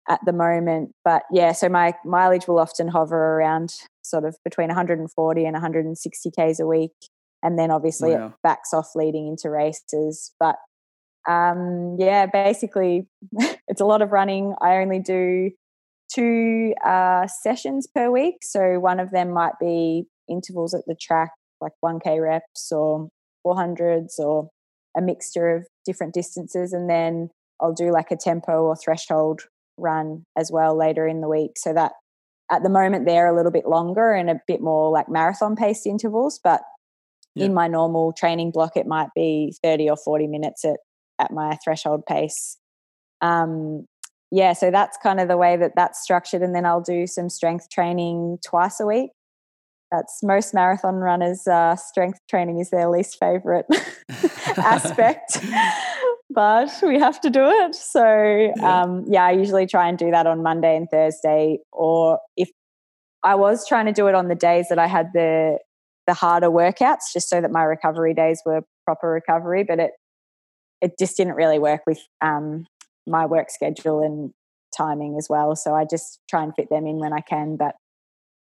[0.09, 0.93] at the moment.
[1.05, 6.31] But yeah, so my mileage will often hover around sort of between 140 and 160
[6.31, 6.93] Ks a week.
[7.43, 10.33] And then obviously it backs off leading into races.
[10.39, 10.57] But
[11.29, 13.07] um, yeah, basically
[13.69, 14.55] it's a lot of running.
[14.61, 15.51] I only do
[16.13, 18.37] two uh, sessions per week.
[18.43, 23.09] So one of them might be intervals at the track, like 1K reps or
[23.47, 24.49] 400s or
[24.97, 26.73] a mixture of different distances.
[26.73, 27.29] And then
[27.61, 29.43] I'll do like a tempo or threshold
[29.79, 31.53] run as well later in the week.
[31.57, 31.93] So that
[32.51, 35.87] at the moment they're a little bit longer and a bit more like marathon paced
[35.87, 36.63] intervals, but
[37.35, 37.47] yeah.
[37.47, 40.79] in my normal training block it might be 30 or 40 minutes at
[41.19, 42.59] at my threshold pace.
[43.21, 43.87] Um,
[44.31, 46.43] yeah, so that's kind of the way that that's structured.
[46.43, 49.11] And then I'll do some strength training twice a week.
[49.91, 53.67] That's most marathon runners' uh, strength training is their least favorite
[54.57, 55.39] aspect
[56.31, 57.75] but we have to do it.
[57.75, 58.83] So yeah.
[58.83, 62.51] Um, yeah, I usually try and do that on Monday and Thursday, or if
[63.23, 65.59] I was trying to do it on the days that I had the
[66.07, 69.65] the harder workouts, just so that my recovery days were proper recovery.
[69.65, 69.93] But it
[70.83, 72.67] it just didn't really work with um,
[73.07, 74.33] my work schedule and
[74.77, 75.57] timing as well.
[75.57, 77.57] So I just try and fit them in when I can.
[77.57, 77.77] But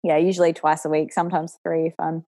[0.04, 2.24] yeah, usually twice a week, sometimes three if I'm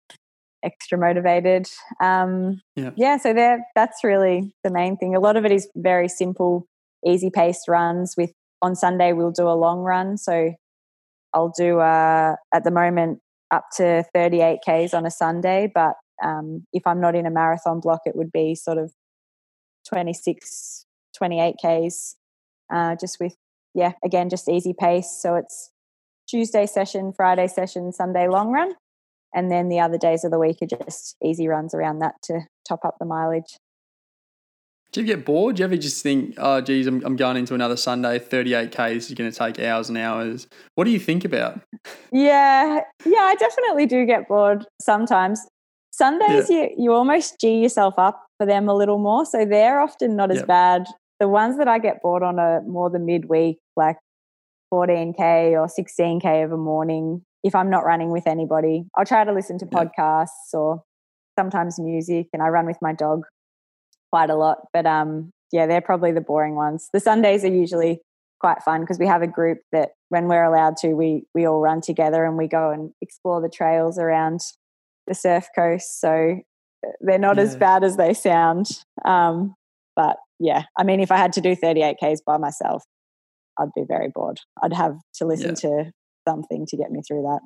[0.64, 1.68] extra motivated.
[2.02, 2.92] Um, yeah.
[2.96, 5.16] yeah, so there that's really the main thing.
[5.16, 6.68] A lot of it is very simple,
[7.06, 8.16] easy paced runs.
[8.18, 10.54] With on Sunday we'll do a long run, so
[11.34, 13.20] I'll do uh, at the moment
[13.52, 15.72] up to 38 k's on a Sunday.
[15.74, 18.94] But um, if I'm not in a marathon block, it would be sort of
[19.88, 20.86] 26,
[21.18, 22.16] 28 k's,
[22.72, 23.36] uh, just with
[23.74, 25.18] yeah, again just easy pace.
[25.22, 25.71] So it's
[26.32, 28.74] Tuesday session, Friday session, Sunday long run.
[29.34, 32.42] And then the other days of the week are just easy runs around that to
[32.68, 33.58] top up the mileage.
[34.94, 35.56] Do you get bored?
[35.56, 39.10] Do you ever just think, oh, geez, I'm, I'm going into another Sunday, 38K, this
[39.10, 40.48] is going to take hours and hours?
[40.76, 41.62] What do you think about?
[42.12, 45.46] Yeah, yeah, I definitely do get bored sometimes.
[45.94, 46.64] Sundays, yeah.
[46.64, 49.26] you, you almost G yourself up for them a little more.
[49.26, 50.88] So they're often not as bad.
[51.22, 53.98] The ones that I get bored on are more the midweek, like
[54.72, 58.86] 14K or 16K of a morning if I'm not running with anybody.
[58.96, 60.84] I'll try to listen to podcasts or
[61.38, 63.24] sometimes music, and I run with my dog
[64.12, 64.60] quite a lot.
[64.74, 66.90] But um, yeah, they're probably the boring ones.
[66.94, 68.02] The Sundays are usually
[68.40, 71.62] quite fun because we have a group that when we're allowed to, we we all
[71.62, 74.42] run together and we go and explore the trails around
[75.08, 76.00] the surf coast.
[76.00, 76.40] So
[76.86, 77.44] uh, they're not yeah.
[77.44, 78.68] as bad as they sound.
[79.06, 79.56] Um,
[79.96, 82.84] but yeah, I mean, if I had to do 38 Ks by myself,
[83.60, 84.40] I'd be very bored.
[84.62, 85.84] I'd have to listen yeah.
[85.84, 85.92] to
[86.28, 87.40] something to get me through that.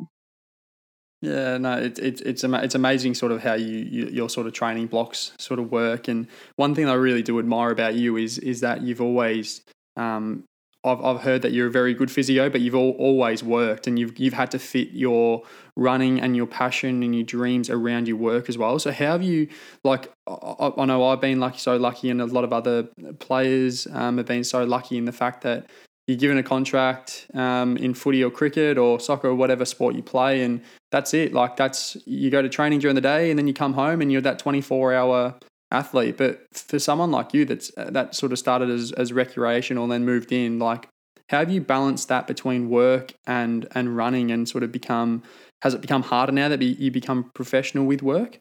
[1.21, 4.53] Yeah, no, it, it, it's it's amazing sort of how you, you, your sort of
[4.53, 6.07] training blocks sort of work.
[6.07, 9.61] And one thing I really do admire about you is is that you've always
[9.95, 10.43] um,
[10.85, 13.97] I've, I've heard that you're a very good physio, but you've all, always worked and
[13.97, 15.41] you've, you've had to fit your
[15.75, 18.77] running and your passion and your dreams around your work as well.
[18.77, 19.47] So how have you,
[19.83, 22.83] like, I, I know I've been lucky, so lucky and a lot of other
[23.19, 25.65] players um, have been so lucky in the fact that
[26.07, 30.03] you're given a contract um, in footy or cricket or soccer or whatever sport you
[30.03, 31.33] play and that's it.
[31.33, 34.11] Like that's, you go to training during the day and then you come home and
[34.11, 35.35] you're that 24 hour
[35.71, 36.17] athlete.
[36.17, 39.91] But for someone like you that's uh, that sort of started as, as recreational and
[39.91, 40.87] then moved in, like
[41.29, 45.23] how have you balanced that between work and and running and sort of become
[45.63, 48.39] has it become harder now that you become professional with work?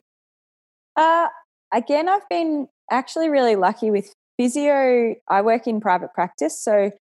[0.95, 1.27] Uh,
[1.73, 5.15] again, I've been actually really lucky with physio.
[5.27, 6.91] I work in private practice, so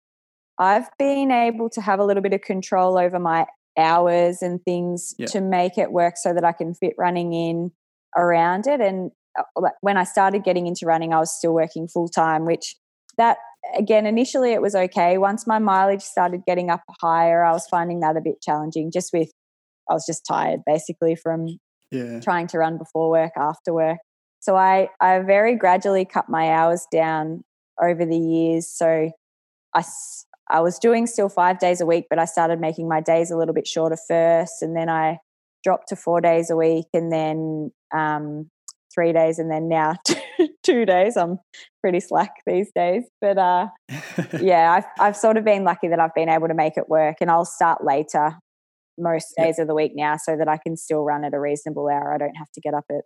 [0.59, 3.47] I've been able to have a little bit of control over my
[3.79, 5.27] hours and things yeah.
[5.27, 7.73] to make it work so that I can fit running in
[8.17, 8.81] around it.
[8.81, 12.77] And uh, when I started getting into running, I was still working full time, which
[13.19, 13.39] that
[13.77, 15.19] again, initially it was okay.
[15.19, 19.13] Once my mileage started getting up higher, I was finding that a bit challenging just
[19.13, 19.31] with,
[19.91, 21.59] I was just tired basically from
[21.91, 22.21] yeah.
[22.21, 23.99] trying to run before work, after work.
[24.41, 27.45] So I, I very gradually cut my hours down
[27.83, 28.69] over the years.
[28.69, 29.11] So
[29.75, 29.85] I,
[30.51, 33.37] I was doing still five days a week, but I started making my days a
[33.37, 34.63] little bit shorter first.
[34.63, 35.19] And then I
[35.63, 36.87] dropped to four days a week.
[36.93, 38.51] And then um,
[38.95, 39.97] three days and then now
[40.63, 41.17] two days.
[41.17, 41.39] I'm
[41.81, 43.05] pretty slack these days.
[43.21, 43.69] But uh,
[44.41, 47.17] yeah, I've, I've sort of been lucky that I've been able to make it work
[47.21, 48.39] and I'll start later
[48.97, 51.89] most days of the week now so that I can still run at a reasonable
[51.89, 52.15] hour.
[52.15, 53.03] I don't have to get up at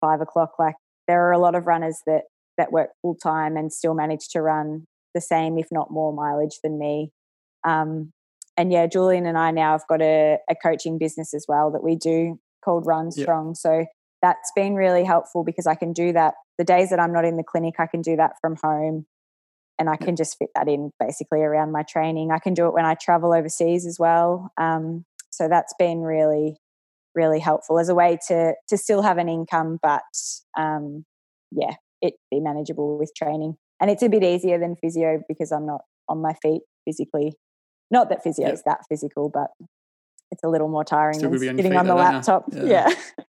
[0.00, 0.52] five o'clock.
[0.58, 0.74] Like
[1.08, 2.22] there are a lot of runners that,
[2.58, 6.58] that work full time and still manage to run the same, if not more mileage
[6.62, 7.10] than me.
[7.66, 8.12] Um,
[8.56, 11.82] and yeah, Julian and I now have got a, a coaching business as well that
[11.82, 13.48] we do called Run Strong.
[13.48, 13.56] Yep.
[13.56, 13.86] So
[14.20, 17.36] that's been really helpful because I can do that the days that I'm not in
[17.36, 19.06] the clinic, I can do that from home
[19.78, 22.30] and I can just fit that in basically around my training.
[22.30, 24.52] I can do it when I travel overseas as well.
[24.58, 26.56] Um, so that's been really,
[27.14, 30.02] really helpful as a way to to still have an income, but
[30.56, 31.04] um,
[31.50, 33.56] yeah, it be manageable with training.
[33.82, 37.34] And it's a bit easier than physio because I'm not on my feet physically.
[37.90, 38.54] Not that physio yep.
[38.54, 39.50] is that physical, but
[40.30, 42.44] it's a little more tiring Still than sitting on the laptop.
[42.52, 42.64] Yeah.
[42.64, 42.94] yeah.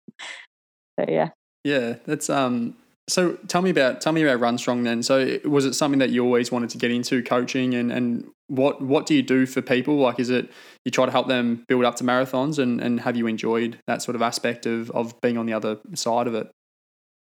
[0.99, 1.31] So yeah.
[1.65, 2.77] Yeah, that's um.
[3.09, 5.03] So tell me about tell me about Run Strong then.
[5.03, 8.83] So was it something that you always wanted to get into coaching and and what
[8.83, 9.97] what do you do for people?
[9.97, 10.51] Like is it
[10.85, 14.03] you try to help them build up to marathons and and have you enjoyed that
[14.03, 16.51] sort of aspect of of being on the other side of it?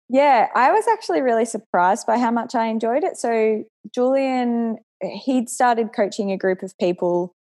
[0.08, 3.16] Yeah, I was actually really surprised by how much I enjoyed it.
[3.16, 7.34] So Julian he'd started coaching a group of people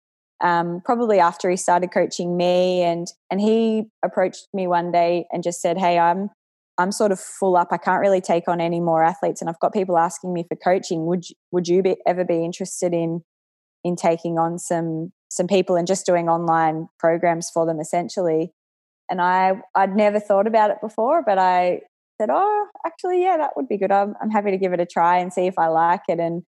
[0.43, 5.43] um, probably after he started coaching me and and he approached me one day and
[5.43, 6.29] just said hey i'm
[6.77, 7.69] i'm sort of full up.
[7.71, 10.57] I can't really take on any more athletes and i've got people asking me for
[10.57, 11.05] coaching.
[11.05, 13.23] Would you, would you be, ever be interested in
[13.83, 18.51] in taking on some some people and just doing online programs for them essentially?
[19.09, 21.81] And i i'd never thought about it before but i
[22.19, 24.85] said oh actually yeah that would be good i'm, I'm happy to give it a
[24.85, 26.43] try and see if i like it and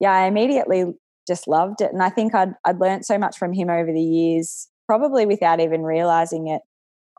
[0.00, 0.86] yeah i immediately
[1.26, 1.92] just loved it.
[1.92, 5.60] And I think I'd, I'd learned so much from him over the years, probably without
[5.60, 6.62] even realizing it,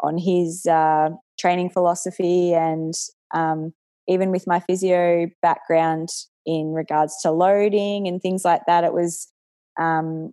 [0.04, 2.93] on his uh, training philosophy and
[3.34, 3.74] um,
[4.10, 6.10] even with my physio background
[6.46, 8.84] in regards to loading and things like that.
[8.84, 9.32] It was
[9.80, 10.32] um,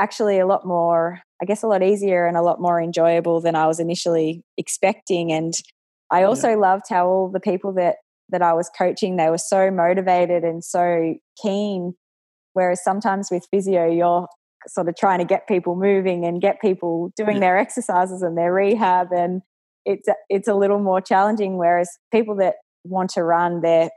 [0.00, 3.54] actually a lot more, I guess, a lot easier and a lot more enjoyable than
[3.54, 5.30] I was initially expecting.
[5.30, 5.54] And
[6.10, 6.56] I also yeah.
[6.56, 7.96] loved how all the people that
[8.30, 11.94] that I was coaching, they were so motivated and so keen
[12.58, 14.26] Whereas sometimes with physio, you're
[14.66, 17.40] sort of trying to get people moving and get people doing yeah.
[17.40, 19.42] their exercises and their rehab, and
[19.84, 21.56] it's it's a little more challenging.
[21.56, 23.90] Whereas people that want to run, they're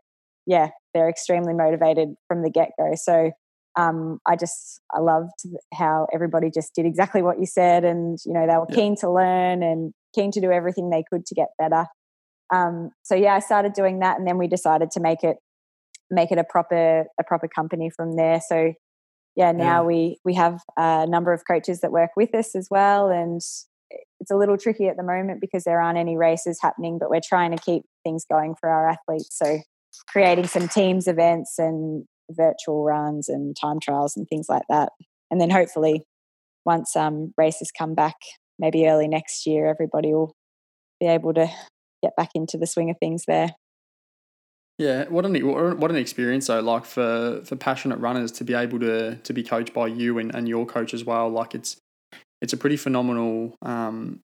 [0.46, 2.92] yeah, they're extremely motivated from the get go.
[2.94, 3.32] So
[3.80, 5.32] um, I just I loved
[5.74, 8.76] how everybody just did exactly what you said, and you know they were yeah.
[8.76, 11.88] keen to learn and keen to do everything they could to get better.
[12.54, 15.38] Um, so yeah, I started doing that, and then we decided to make it
[16.10, 18.42] make it a proper a proper company from there.
[18.46, 18.74] So
[19.36, 19.88] yeah, now yeah.
[19.88, 23.42] we we have a number of coaches that work with us as well, and
[24.20, 27.22] it's a little tricky at the moment because there aren't any races happening, but we're
[27.24, 29.38] trying to keep things going for our athletes.
[29.38, 29.60] So
[30.08, 34.90] creating some teams events and virtual runs and time trials and things like that.
[35.30, 36.04] And then hopefully,
[36.66, 38.16] once um, races come back,
[38.60, 40.36] maybe early next year, everybody will
[41.00, 41.50] be able to
[42.02, 43.56] get back into the swing of things there.
[44.78, 45.36] Yeah, what an
[45.78, 46.60] what an experience though!
[46.60, 50.34] Like for for passionate runners to be able to to be coached by you and,
[50.34, 51.30] and your coach as well.
[51.30, 51.78] Like it's
[52.42, 54.22] it's a pretty phenomenal um,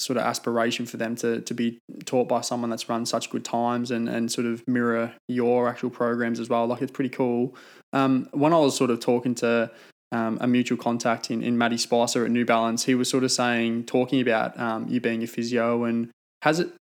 [0.00, 3.44] sort of aspiration for them to to be taught by someone that's run such good
[3.44, 6.66] times and and sort of mirror your actual programs as well.
[6.66, 7.54] Like it's pretty cool.
[7.92, 9.70] Um, when I was sort of talking to
[10.12, 13.30] um, a mutual contact in in Matty Spicer at New Balance, he was sort of
[13.30, 16.10] saying talking about um, you being a physio and
[16.42, 16.72] has it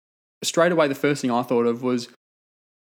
[0.43, 2.07] straight away the first thing I thought of was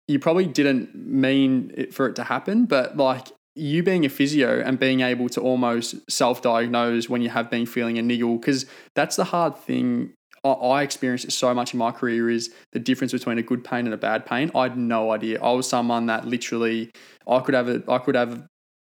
[0.09, 4.61] you probably didn't mean it for it to happen, but like you being a physio
[4.61, 9.16] and being able to almost self-diagnose when you have been feeling a niggle, because that's
[9.16, 10.12] the hard thing.
[10.43, 13.93] I experienced so much in my career is the difference between a good pain and
[13.93, 14.51] a bad pain.
[14.55, 15.38] I had no idea.
[15.43, 16.91] I was someone that literally
[17.28, 18.47] I could have a I could have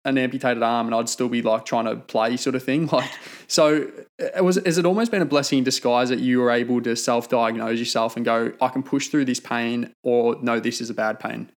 [0.07, 2.89] an amputated arm and I'd still be like trying to play sort of thing.
[2.97, 3.11] Like,
[3.47, 6.81] so it was, has it almost been a blessing in disguise that you were able
[6.81, 10.89] to self-diagnose yourself and go, I can push through this pain or no, this is
[10.89, 11.51] a bad pain?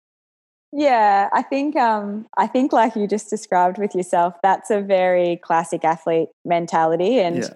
[0.73, 5.37] Yeah, I think um, I think like you just described with yourself, that's a very
[5.43, 7.49] classic athlete mentality, and yeah.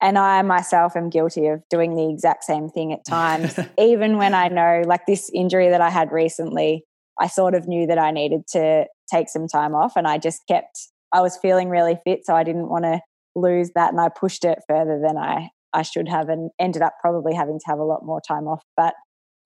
[0.00, 3.58] and I myself am guilty of doing the exact same thing at times.
[3.78, 6.84] even when I know, like this injury that I had recently,
[7.18, 10.46] I sort of knew that I needed to take some time off and I just
[10.46, 13.00] kept I was feeling really fit so I didn't want to
[13.34, 16.94] lose that and I pushed it further than I I should have and ended up
[17.00, 18.62] probably having to have a lot more time off.
[18.76, 18.94] But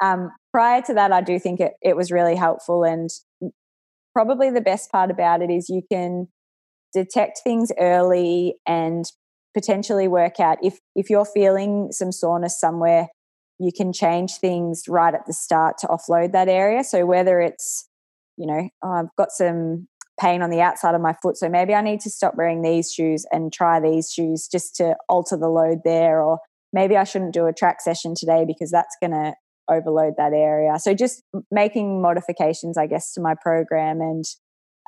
[0.03, 3.11] um, prior to that I do think it, it was really helpful and
[4.13, 6.29] probably the best part about it is you can
[6.93, 9.05] detect things early and
[9.53, 13.09] potentially work out if if you're feeling some soreness somewhere
[13.59, 16.83] you can change things right at the start to offload that area.
[16.85, 17.89] So whether it's
[18.37, 19.89] you know, oh, I've got some
[20.21, 21.37] pain on the outside of my foot.
[21.37, 24.97] So maybe I need to stop wearing these shoes and try these shoes just to
[25.09, 26.23] alter the load there.
[26.23, 26.39] Or
[26.73, 29.35] maybe I shouldn't do a track session today because that's going to
[29.69, 30.79] overload that area.
[30.79, 34.25] So just making modifications, I guess, to my program and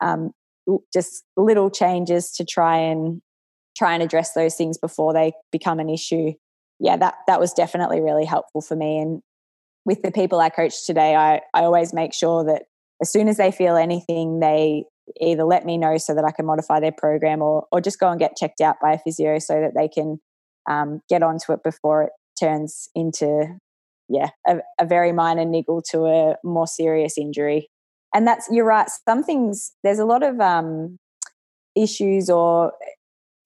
[0.02, 0.30] um,
[0.92, 3.20] just little changes to try and
[3.76, 6.32] try and address those things before they become an issue.
[6.78, 8.98] Yeah, that that was definitely really helpful for me.
[8.98, 9.22] And
[9.84, 12.64] with the people I coach today, I, I always make sure that
[13.00, 14.84] as soon as they feel anything, they
[15.20, 18.10] either let me know so that I can modify their program or, or just go
[18.10, 20.18] and get checked out by a physio so that they can
[20.68, 23.46] um, get onto it before it turns into,
[24.08, 27.68] yeah, a, a very minor niggle to a more serious injury.
[28.14, 30.98] And that's, you're right, some things, there's a lot of um,
[31.76, 32.72] issues or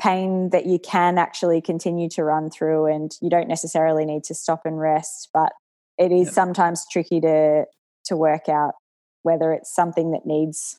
[0.00, 4.34] pain that you can actually continue to run through and you don't necessarily need to
[4.34, 5.52] stop and rest but
[5.98, 7.66] it is sometimes tricky to
[8.02, 8.72] to work out
[9.22, 10.78] whether it's something that needs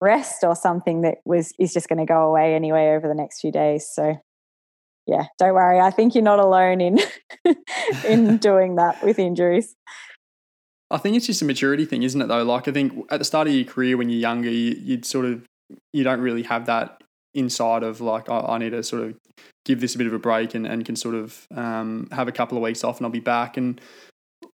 [0.00, 3.40] rest or something that was is just going to go away anyway over the next
[3.40, 3.88] few days.
[3.88, 4.20] So
[5.08, 6.98] yeah don't worry i think you're not alone in
[8.04, 9.76] in doing that with injuries.
[10.90, 12.42] I think it's just a maturity thing isn't it though?
[12.42, 15.26] Like i think at the start of your career when you're younger you, would sort
[15.26, 15.44] of
[15.92, 17.02] you don't really have that
[17.34, 19.14] inside of like I, I, need to sort of
[19.64, 22.32] give this a bit of a break and, and can sort of um, have a
[22.32, 23.56] couple of weeks off and I'll be back.
[23.56, 23.80] And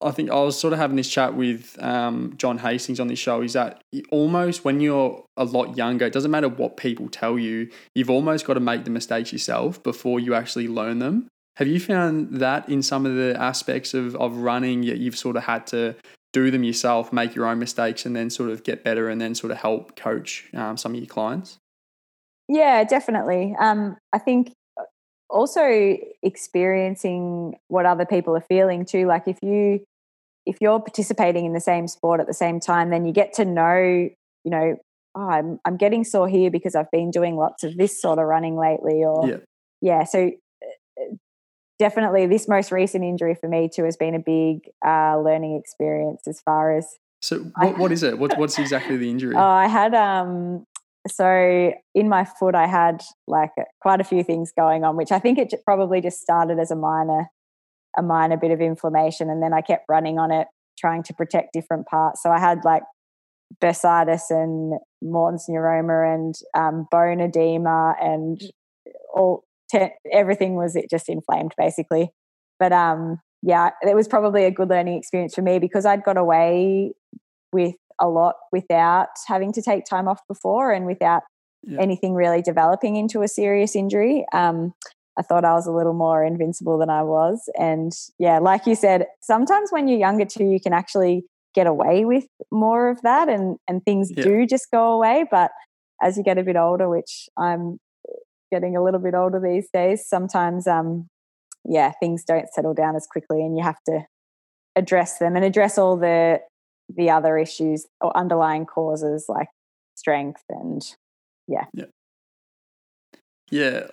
[0.02, 3.20] I think I was sort of having this chat with um, John Hastings on this
[3.20, 3.82] show is that
[4.12, 8.46] almost when you're a lot younger, it doesn't matter what people tell you, you've almost
[8.46, 11.28] got to make the mistakes yourself before you actually learn them.
[11.58, 15.36] Have you found that in some of the aspects of, of running, yet you've sort
[15.36, 15.96] of had to
[16.32, 19.36] do them yourself, make your own mistakes, and then sort of get better and then
[19.36, 21.58] sort of help coach um, some of your clients?
[22.48, 23.54] Yeah, definitely.
[23.60, 24.54] Um, I think
[25.30, 29.80] also experiencing what other people are feeling too like if you
[30.50, 33.46] if you're participating in the same sport at the same time then you get to
[33.46, 34.76] know you know
[35.16, 38.26] oh, I'm I'm getting sore here because I've been doing lots of this sort of
[38.26, 39.38] running lately or yeah,
[39.82, 40.32] yeah so
[40.64, 41.16] uh,
[41.78, 46.28] definitely this most recent injury for me too has been a big uh, learning experience
[46.28, 46.88] as far as
[47.22, 48.18] so what, what is it?
[48.18, 49.36] What, what's exactly the injury?
[49.36, 50.66] Oh, I had um
[51.08, 55.18] so in my foot i had like quite a few things going on which i
[55.18, 57.30] think it probably just started as a minor
[57.98, 61.54] a minor bit of inflammation and then i kept running on it trying to protect
[61.54, 62.84] different parts so i had like
[63.64, 68.40] bursitis and Morton's neuroma and um, bone edema and
[69.14, 72.12] all te- everything was it just inflamed basically
[72.60, 76.18] but um yeah it was probably a good learning experience for me because i'd got
[76.18, 76.92] away
[77.52, 81.24] with a lot without having to take time off before and without
[81.64, 81.80] yeah.
[81.80, 84.26] anything really developing into a serious injury.
[84.34, 84.74] Um,
[85.20, 87.50] I thought I was a little more invincible than I was.
[87.60, 92.06] And yeah, like you said, sometimes when you're younger too, you can actually get away
[92.06, 94.24] with more of that and and things Yeah.
[94.24, 95.52] do just go away but
[96.02, 97.80] as you get a bit older which i'm
[98.52, 101.08] getting a little bit older these days sometimes um
[101.66, 104.06] yeah things don't settle down as quickly and you have to
[104.76, 106.40] address them and address all the
[106.96, 109.48] the other issues or underlying causes like
[109.96, 110.96] strength and
[111.48, 111.66] yeah.
[113.52, 113.88] Yeah,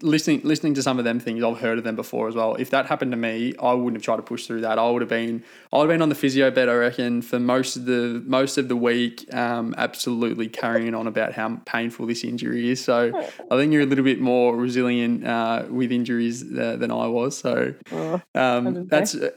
[0.00, 2.54] listening listening to some of them things, I've heard of them before as well.
[2.54, 4.78] If that happened to me, I wouldn't have tried to push through that.
[4.78, 7.40] I would have been I would have been on the physio bed, I reckon, for
[7.40, 12.22] most of the most of the week, um, absolutely carrying on about how painful this
[12.22, 12.82] injury is.
[12.82, 13.12] So
[13.50, 17.36] I think you're a little bit more resilient uh, with injuries uh, than I was.
[17.36, 19.30] So oh, um, that's uh,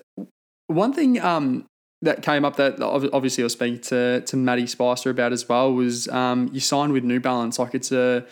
[0.68, 1.66] one thing um,
[2.04, 5.74] that came up that obviously I was speaking to to Matty Spicer about as well
[5.74, 7.58] was um, you signed with New Balance.
[7.58, 8.26] Like it's a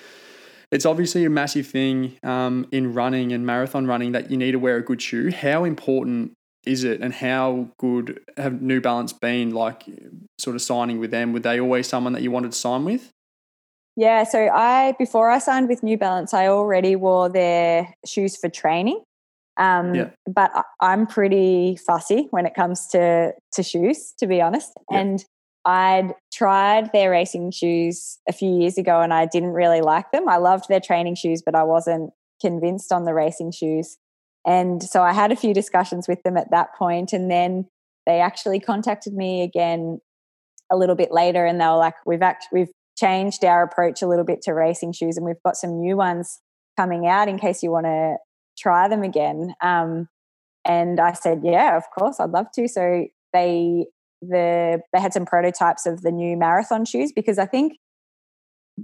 [0.74, 4.60] it's obviously a massive thing um, in running and marathon running that you need to
[4.60, 5.32] wear a good shoe.
[5.32, 6.34] How important
[6.66, 9.52] is it, and how good have New Balance been?
[9.52, 9.84] Like
[10.40, 13.12] sort of signing with them, were they always someone that you wanted to sign with?
[13.96, 18.50] Yeah, so I before I signed with New Balance, I already wore their shoes for
[18.50, 19.04] training.
[19.58, 20.10] Um, Yeah.
[20.28, 20.52] But
[20.82, 24.72] I'm pretty fussy when it comes to to shoes, to be honest.
[24.90, 25.00] Yeah.
[25.00, 25.26] And
[25.66, 30.28] I'd tried their racing shoes a few years ago, and I didn't really like them.
[30.28, 32.12] I loved their training shoes, but I wasn't
[32.42, 33.98] convinced on the racing shoes.
[34.46, 37.68] And so I had a few discussions with them at that point, and then
[38.06, 40.00] they actually contacted me again
[40.72, 44.08] a little bit later, and they were like, "We've actually we've changed our approach a
[44.08, 46.42] little bit to racing shoes, and we've got some new ones
[46.78, 48.18] coming out in case you want to
[48.58, 50.10] try them again." Um,
[50.66, 53.88] and I said, "Yeah, of course, I'd love to." So they
[54.30, 57.78] the they had some prototypes of the new marathon shoes because I think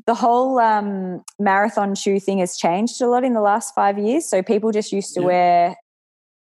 [0.06, 4.26] the whole um, marathon shoe thing has changed a lot in the last five years.
[4.30, 5.26] So people just used to Yeah.
[5.26, 5.76] wear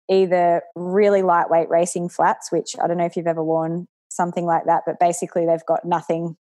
[0.08, 4.64] either really lightweight racing flats, which I don't know if you've ever worn something like
[4.66, 6.36] that, but basically they've got nothing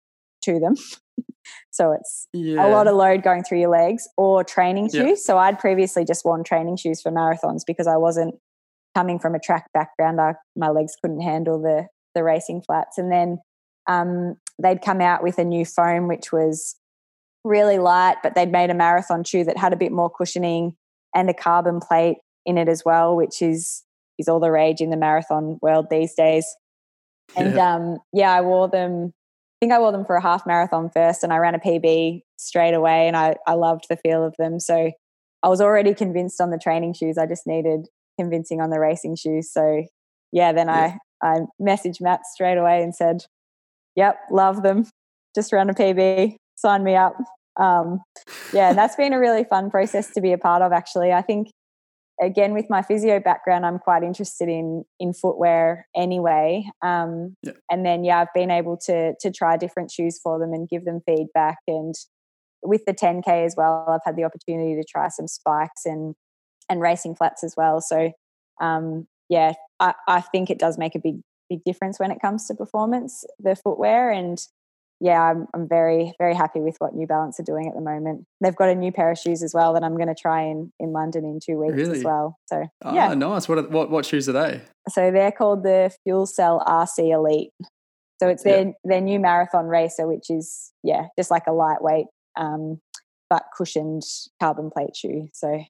[0.43, 0.75] to them.
[1.71, 5.05] so it's Yeah, a lot of load going through your legs or training Yeah.
[5.05, 5.23] shoes.
[5.25, 8.35] So I'd previously just worn training shoes for marathons because I wasn't
[8.95, 10.19] coming from a track background.
[10.19, 12.97] I, my legs couldn't handle the the racing flats.
[12.97, 13.39] And then
[13.87, 16.75] um, they'd come out with a new foam which was
[17.43, 20.75] really light, but they'd made a marathon shoe that had a bit more cushioning
[21.15, 23.83] and a carbon plate in it as well, which is
[24.19, 26.45] is all the rage in the marathon world these days.
[27.35, 27.75] And Yeah.
[27.75, 29.13] um, yeah, I wore them.
[29.15, 32.21] I think I wore them for a half marathon first, and I ran a PB
[32.37, 34.59] straight away, and I I loved the feel of them.
[34.59, 34.91] So
[35.43, 37.17] I was already convinced on the training shoes.
[37.17, 37.87] I just needed
[38.19, 39.51] convincing on the racing shoes.
[39.51, 39.85] So
[40.31, 40.73] yeah, then Yeah.
[40.73, 43.25] I I messaged Matt straight away and said,
[43.95, 44.87] "Yep, love them.
[45.35, 46.37] Just ran a PB.
[46.55, 47.15] Sign me up."
[47.59, 48.01] Um,
[48.53, 50.71] yeah, and that's been a really fun process to be a part of.
[50.71, 51.49] Actually, I think
[52.21, 56.69] again with my physio background, I'm quite interested in in footwear anyway.
[56.81, 57.53] Um, Yeah.
[57.69, 60.85] And then yeah, I've been able to to try different shoes for them and give
[60.85, 61.57] them feedback.
[61.67, 61.95] And
[62.63, 66.15] with the 10k as well, I've had the opportunity to try some spikes and
[66.69, 67.81] and racing flats as well.
[67.81, 68.11] So
[68.61, 72.45] um, yeah, I, I think it does make a big big difference when it comes
[72.47, 74.45] to performance, the footwear and
[75.03, 78.25] yeah, I'm, I'm very, very happy with what New Balance are doing at the moment.
[78.39, 80.71] They've got a new pair of shoes as well that I'm going to try in,
[80.79, 81.97] in London in two weeks Really?
[81.97, 82.37] as well.
[82.45, 83.13] So, Ah, yeah.
[83.15, 83.49] nice.
[83.49, 84.61] What, are- what what shoes are they?
[84.89, 87.49] So they're called the FuelCell RC Elite.
[88.19, 92.05] So it's their, their new marathon racer, which is, yeah, just like a lightweight
[92.37, 92.79] um,
[93.27, 94.03] but cushioned
[94.39, 95.29] carbon plate shoe.
[95.33, 95.63] So,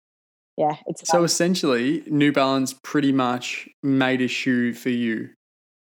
[0.57, 1.25] yeah, it's So fun.
[1.25, 5.29] essentially, New Balance pretty much made a shoe for you.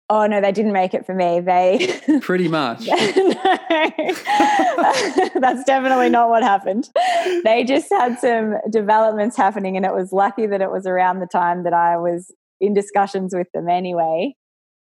[0.09, 1.40] Oh, no, they didn't make it for me.
[1.40, 1.98] They.
[2.20, 2.86] Pretty much.
[5.40, 6.88] that's definitely not what happened.
[7.44, 11.26] They just had some developments happening, and it was lucky that it was around the
[11.26, 14.34] time that I was in discussions with them anyway.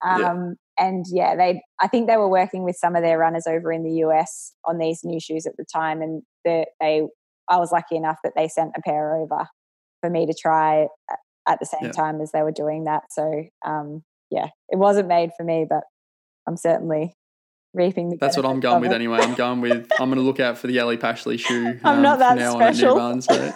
[0.06, 0.36] Um, Yeah.
[0.76, 3.84] And yeah, they I think they were working with some of their runners over in
[3.84, 7.04] the US on these new shoes at the time, and they, they
[7.48, 9.46] I was lucky enough that they sent a pair over
[10.04, 10.88] for me to try
[11.48, 11.92] at- the same Yeah.
[11.92, 13.04] time as they were doing that.
[13.10, 15.84] So um, yeah, it wasn't made for me, but
[16.46, 17.16] I'm certainly
[17.74, 18.18] reaping the.
[18.18, 18.96] That's what I'm going with it.
[18.96, 19.20] anyway.
[19.22, 19.90] I'm going with.
[20.00, 21.80] I'm going to look out for the Ellie Pashley shoe.
[21.84, 23.22] I'm um, not that now on special.
[23.22, 23.54] So.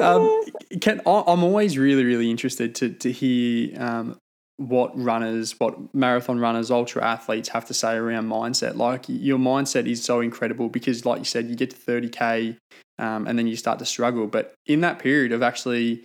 [0.00, 0.42] um,
[0.80, 4.18] can, I'm always really, really interested to to hear um,
[4.56, 8.76] what runners, what marathon runners, ultra athletes have to say around mindset.
[8.76, 12.56] Like your mindset is so incredible because, like you said, you get to 30k
[12.98, 14.26] um, and then you start to struggle.
[14.26, 16.04] But in that period of actually,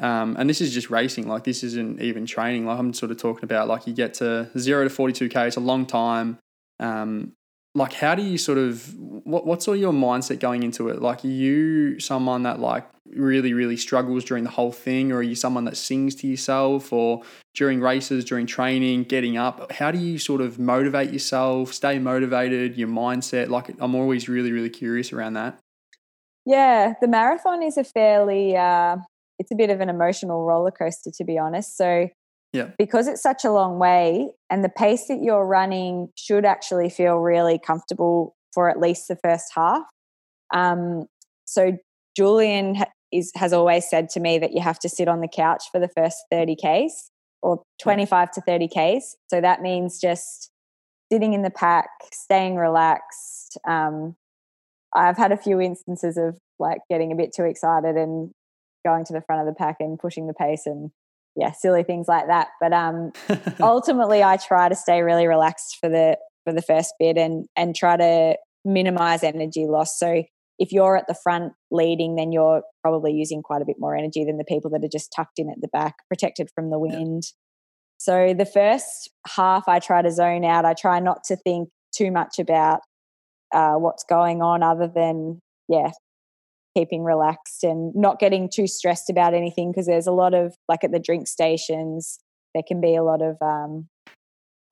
[0.00, 2.66] um, and this is just racing, like this isn't even training.
[2.66, 5.48] Like I'm sort of talking about, like you get to zero to 42k.
[5.48, 6.38] It's a long time.
[6.78, 7.32] Um,
[7.74, 11.24] like how do you sort of what, what's all your mindset going into it like
[11.24, 12.84] are you someone that like
[13.14, 15.12] really, really struggles during the whole thing?
[15.12, 17.22] Or are you someone that sings to yourself or
[17.54, 19.72] during races, during training, getting up?
[19.72, 23.48] How do you sort of motivate yourself, stay motivated, your mindset?
[23.48, 25.58] Like, I'm always really, really curious around that.
[26.50, 28.96] Yeah, the marathon is a fairly, uh,
[29.38, 31.76] it's a bit of an emotional roller coaster, to be honest.
[31.76, 32.08] So,
[32.52, 32.70] yeah.
[32.76, 37.18] because it's such a long way and the pace that you're running should actually feel
[37.18, 39.82] really comfortable for at least the first half.
[40.52, 41.06] Um,
[41.44, 41.78] so,
[42.16, 42.78] Julian
[43.12, 45.78] is, has always said to me that you have to sit on the couch for
[45.78, 49.14] the first 30 Ks or 25 to 30 Ks.
[49.28, 50.50] So that means just
[51.12, 53.56] sitting in the pack, staying relaxed.
[53.68, 54.16] Um,
[54.94, 58.30] I've had a few instances of like getting a bit too excited and
[58.84, 60.90] going to the front of the pack and pushing the pace and
[61.36, 62.48] yeah, silly things like that.
[62.60, 63.12] But um,
[63.60, 67.74] ultimately, I try to stay really relaxed for the for the first bit and and
[67.74, 69.98] try to minimize energy loss.
[69.98, 70.24] So
[70.58, 74.24] if you're at the front leading, then you're probably using quite a bit more energy
[74.24, 77.22] than the people that are just tucked in at the back, protected from the wind.
[77.24, 77.36] Yeah.
[77.96, 80.64] So the first half, I try to zone out.
[80.64, 82.80] I try not to think too much about
[83.52, 85.90] uh, what's going on, other than yeah,
[86.76, 89.70] keeping relaxed and not getting too stressed about anything.
[89.70, 92.18] Because there's a lot of like at the drink stations,
[92.54, 93.88] there can be a lot of um,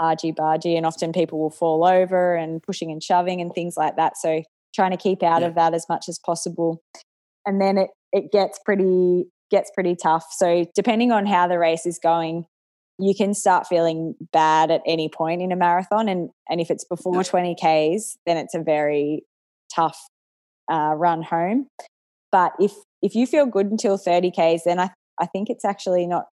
[0.01, 3.97] argy bargy, and often people will fall over and pushing and shoving and things like
[3.97, 4.17] that.
[4.17, 4.43] So
[4.75, 5.49] trying to keep out yeah.
[5.49, 6.83] of that as much as possible.
[7.47, 10.27] And then it it gets pretty gets pretty tough.
[10.37, 12.45] So depending on how the race is going,
[12.99, 16.09] you can start feeling bad at any point in a marathon.
[16.09, 19.25] And and if it's before twenty k's, then it's a very
[19.75, 19.99] tough
[20.71, 21.69] uh, run home.
[22.33, 22.73] But if
[23.03, 24.91] if you feel good until thirty k's, then I
[25.21, 26.27] I think it's actually not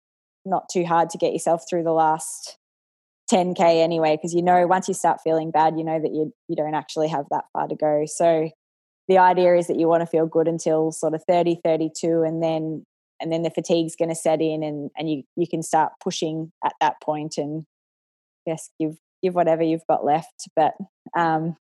[0.45, 2.59] not too hard to get yourself through the last
[3.33, 6.55] 10k anyway because you know once you start feeling bad you know that you you
[6.55, 8.51] don't actually have that far to go so
[9.09, 12.43] the idea is that you want to feel good until sort of 30 32 and
[12.43, 12.85] then
[13.21, 16.53] and then the fatigue's going to set in and and you you can start pushing
[16.65, 17.65] at that point and
[18.47, 20.49] yes give give whatever you've got left.
[20.55, 20.75] But
[21.17, 21.57] um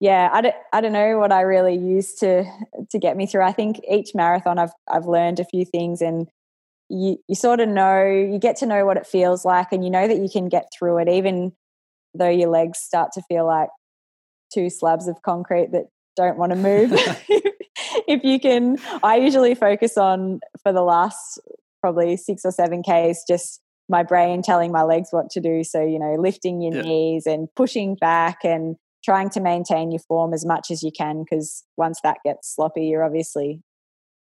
[0.00, 2.44] yeah I don't, I don't know what i really use to
[2.90, 3.42] to get me through.
[3.42, 6.28] I think each marathon i've i've learned a few things and
[6.88, 9.90] you you sort of know you get to know what it feels like and you
[9.90, 11.52] know that you can get through it even
[12.14, 13.68] though your legs start to feel like
[14.52, 15.84] two slabs of concrete that
[16.16, 16.90] don't want to move
[18.08, 21.40] if you can i usually focus on for the last
[21.80, 25.84] probably 6 or 7 k's just my brain telling my legs what to do so
[25.84, 26.82] you know lifting your yeah.
[26.82, 31.22] knees and pushing back and trying to maintain your form as much as you can
[31.22, 33.62] because once that gets sloppy you're obviously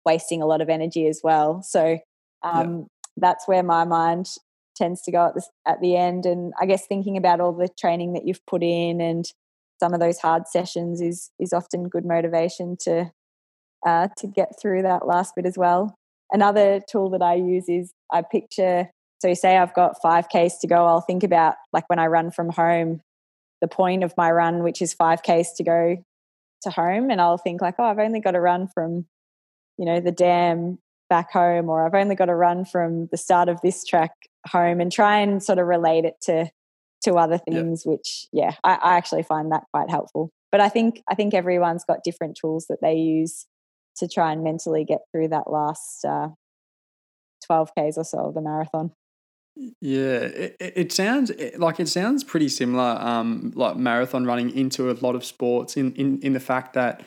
[0.04, 1.98] wasting a lot of energy as well so
[2.44, 2.84] um, yeah.
[3.16, 4.28] That's where my mind
[4.76, 6.26] tends to go at, this, at the end.
[6.26, 9.24] And I guess thinking about all the training that you've put in and
[9.80, 13.10] some of those hard sessions is is often good motivation to
[13.86, 15.94] uh, to get through that last bit as well.
[16.32, 18.90] Another tool that I use is I picture.
[19.20, 20.86] So you say I've got five k's to go.
[20.86, 23.00] I'll think about like when I run from home,
[23.60, 25.96] the point of my run, which is five k's to go
[26.62, 29.06] to home, and I'll think like, oh, I've only got to run from
[29.78, 30.78] you know the dam
[31.08, 34.12] back home or I've only got to run from the start of this track
[34.48, 36.50] home and try and sort of relate it to
[37.02, 37.92] to other things yep.
[37.92, 41.84] which yeah I, I, actually find that quite helpful but I think I think everyone's
[41.84, 43.46] got different tools that they use
[43.96, 46.28] to try and mentally get through that last uh,
[47.50, 48.92] 12Ks or so of the marathon.
[49.80, 54.94] Yeah, it, it sounds like it sounds pretty similar, um, like marathon running into a
[54.94, 57.04] lot of sports in, in, in the fact that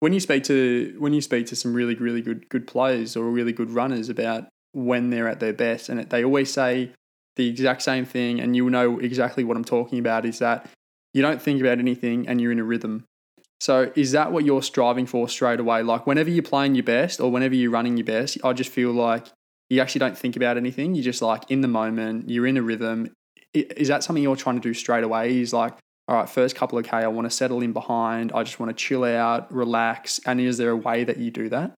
[0.00, 3.24] when you speak to when you speak to some really really good good players or
[3.24, 6.92] really good runners about when they're at their best, and they always say
[7.36, 10.26] the exact same thing, and you'll know exactly what I'm talking about.
[10.26, 10.68] Is that
[11.14, 13.04] you don't think about anything and you're in a rhythm.
[13.60, 15.82] So is that what you're striving for straight away?
[15.82, 18.92] Like whenever you're playing your best or whenever you're running your best, I just feel
[18.92, 19.26] like
[19.68, 20.94] you actually don't think about anything.
[20.94, 22.30] You're just like in the moment.
[22.30, 23.12] You're in a rhythm.
[23.52, 25.40] Is that something you're trying to do straight away?
[25.40, 25.74] Is like
[26.08, 28.32] all right, first couple of K, I want to settle in behind.
[28.32, 30.18] I just want to chill out, relax.
[30.24, 31.74] And is there a way that you do that?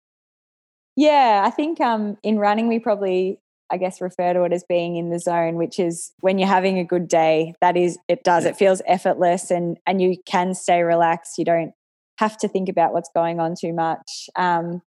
[0.94, 3.40] Yeah, I think um, in running, we probably,
[3.70, 6.78] I guess, refer to it as being in the zone, which is when you're having
[6.78, 7.54] a good day.
[7.60, 8.44] That is, it does.
[8.44, 8.50] Yeah.
[8.50, 11.38] It feels effortless, and and you can stay relaxed.
[11.38, 11.72] You don't
[12.18, 14.28] have to think about what's going on too much.
[14.36, 14.82] Um,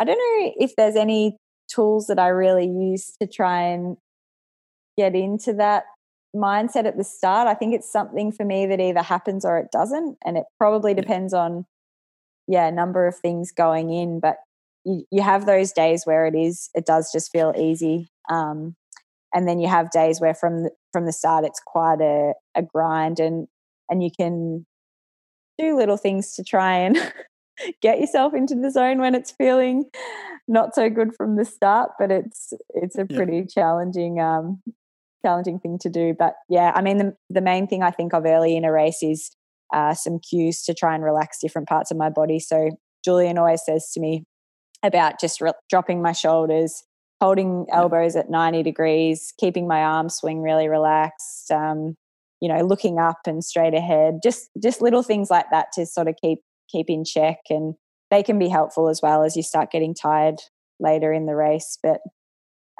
[0.00, 1.36] I don't know if there's any
[1.68, 3.96] tools that I really use to try and
[4.96, 5.84] get into that
[6.34, 7.48] mindset at the start.
[7.48, 10.16] I think it's something for me that either happens or it doesn't.
[10.24, 11.64] And it probably depends on,
[12.48, 14.18] yeah, a number of things going in.
[14.20, 14.36] But
[14.84, 18.08] you, you have those days where it is, it does just feel easy.
[18.30, 18.76] Um,
[19.34, 22.62] and then you have days where from the, from the start it's quite a, a
[22.62, 23.48] grind and
[23.90, 24.64] and you can
[25.58, 26.96] do little things to try and
[27.82, 29.84] get yourself into the zone when it's feeling
[30.48, 33.44] not so good from the start, but it's it's a pretty yeah.
[33.54, 34.62] challenging um
[35.24, 36.14] challenging thing to do.
[36.18, 39.02] But yeah, I mean the the main thing I think of early in a race
[39.02, 39.30] is
[39.72, 42.38] uh, some cues to try and relax different parts of my body.
[42.38, 42.70] So
[43.04, 44.24] Julian always says to me
[44.84, 46.84] about just re- dropping my shoulders,
[47.20, 51.96] holding elbows at 90 degrees, keeping my arm swing really relaxed, um,
[52.40, 56.08] you know, looking up and straight ahead, just just little things like that to sort
[56.08, 57.74] of keep keep in check and
[58.10, 60.36] they can be helpful as well as you start getting tired
[60.78, 61.78] later in the race.
[61.82, 62.00] But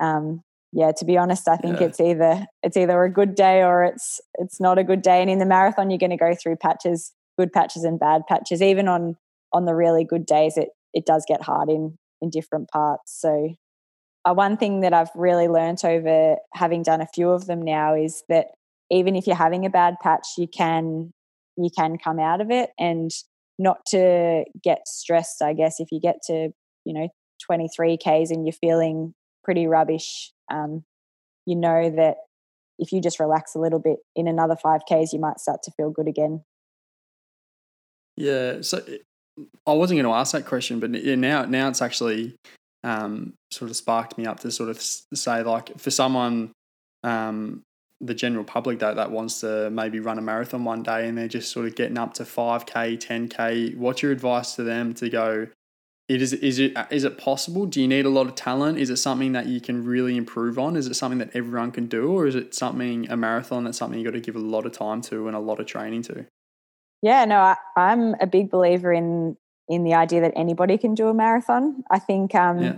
[0.00, 0.42] um,
[0.72, 1.86] yeah, to be honest, I think yeah.
[1.86, 5.22] it's either it's either a good day or it's it's not a good day.
[5.22, 8.60] And in the marathon, you're going to go through patches, good patches and bad patches.
[8.60, 9.16] Even on
[9.52, 13.20] on the really good days, it it does get hard in in different parts.
[13.20, 13.54] So
[14.24, 17.94] uh, one thing that I've really learnt over having done a few of them now
[17.94, 18.46] is that
[18.90, 21.12] even if you're having a bad patch, you can
[21.56, 23.10] you can come out of it and
[23.58, 25.42] not to get stressed.
[25.42, 26.50] I guess if you get to
[26.84, 27.08] you know
[27.46, 30.84] 23 k's and you're feeling pretty rubbish, um,
[31.44, 32.16] you know that
[32.78, 35.70] if you just relax a little bit in another 5 k's, you might start to
[35.72, 36.42] feel good again.
[38.16, 38.82] Yeah, so
[39.66, 42.34] I wasn't going to ask that question, but now now it's actually
[42.82, 46.52] um, sort of sparked me up to sort of say like for someone
[47.02, 47.62] um,
[48.00, 51.28] the general public that that wants to maybe run a marathon one day and they're
[51.28, 55.46] just sort of getting up to 5k 10k what's your advice to them to go
[56.08, 57.64] it is is it is it possible?
[57.64, 58.78] Do you need a lot of talent?
[58.78, 60.76] Is it something that you can really improve on?
[60.76, 63.98] Is it something that everyone can do or is it something a marathon that's something
[63.98, 66.26] you got to give a lot of time to and a lot of training to
[67.04, 69.36] yeah no I, i'm a big believer in
[69.68, 71.84] in the idea that anybody can do a marathon.
[71.90, 72.76] I think um, yeah.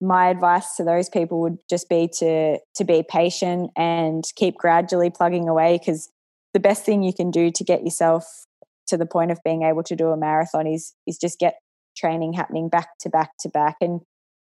[0.00, 5.10] my advice to those people would just be to to be patient and keep gradually
[5.10, 6.10] plugging away because
[6.54, 8.24] the best thing you can do to get yourself
[8.88, 11.56] to the point of being able to do a marathon is is just get
[11.96, 14.00] training happening back to back to back and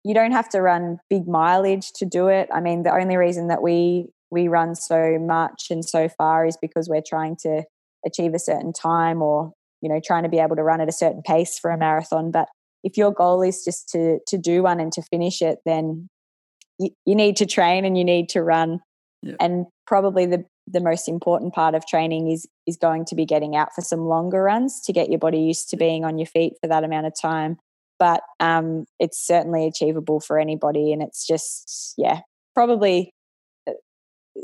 [0.05, 2.49] you don't have to run big mileage to do it.
[2.55, 6.57] I mean, the only reason that we we run so much and so far is
[6.57, 7.65] because we're trying to
[8.07, 9.53] achieve a certain time or
[9.83, 12.31] you know trying to be able to run at a certain pace for a marathon.
[12.31, 12.49] But
[12.85, 16.09] if your goal is just to to do one and to finish it then
[16.79, 18.81] you, you need to train and you need to run.
[19.23, 19.35] Yeah.
[19.41, 23.57] and probably the the most important part of training is is going to be getting
[23.57, 26.55] out for some longer runs to get your body used to being on your feet
[26.61, 27.57] for that amount of time.
[27.99, 32.21] But um, it's certainly achievable for anybody and it's just yeah
[32.55, 33.13] probably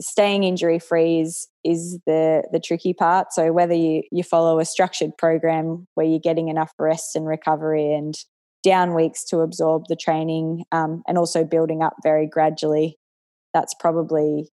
[0.01, 3.33] staying injury free is is the the tricky part.
[3.33, 7.93] So whether you you follow a structured program where you're getting enough rest and recovery
[7.93, 8.15] and
[8.63, 12.97] down weeks to absorb the training, um, and also building up very gradually,
[13.53, 14.49] that's probably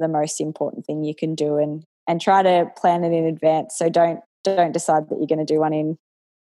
[0.00, 1.56] the most important thing you can do.
[1.56, 3.76] And and try to plan it in advance.
[3.76, 5.98] So don't don't decide that you're going to do one in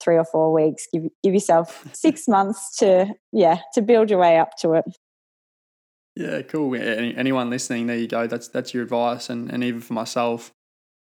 [0.03, 0.87] three or four weeks.
[0.93, 4.85] Give give yourself six months to yeah to build your way up to it.
[6.15, 6.75] Yeah, cool.
[6.75, 8.27] Any, anyone listening, there you go.
[8.27, 10.53] That's that's your advice, and, and even for myself,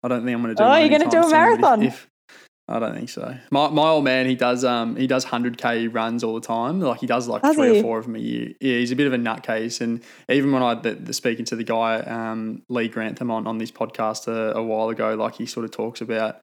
[0.02, 0.66] I don't think I'm going to do.
[0.66, 1.82] Oh, you're going to do a marathon?
[1.82, 2.10] If, if,
[2.68, 3.36] I don't think so.
[3.50, 6.80] My my old man, he does um he does hundred k runs all the time.
[6.80, 7.78] Like he does like does three he?
[7.78, 8.52] or four of them a year.
[8.60, 9.80] Yeah, he's a bit of a nutcase.
[9.80, 13.58] And even when I the, the speaking to the guy um Lee Grantham on on
[13.58, 16.40] this podcast a, a while ago, like he sort of talks about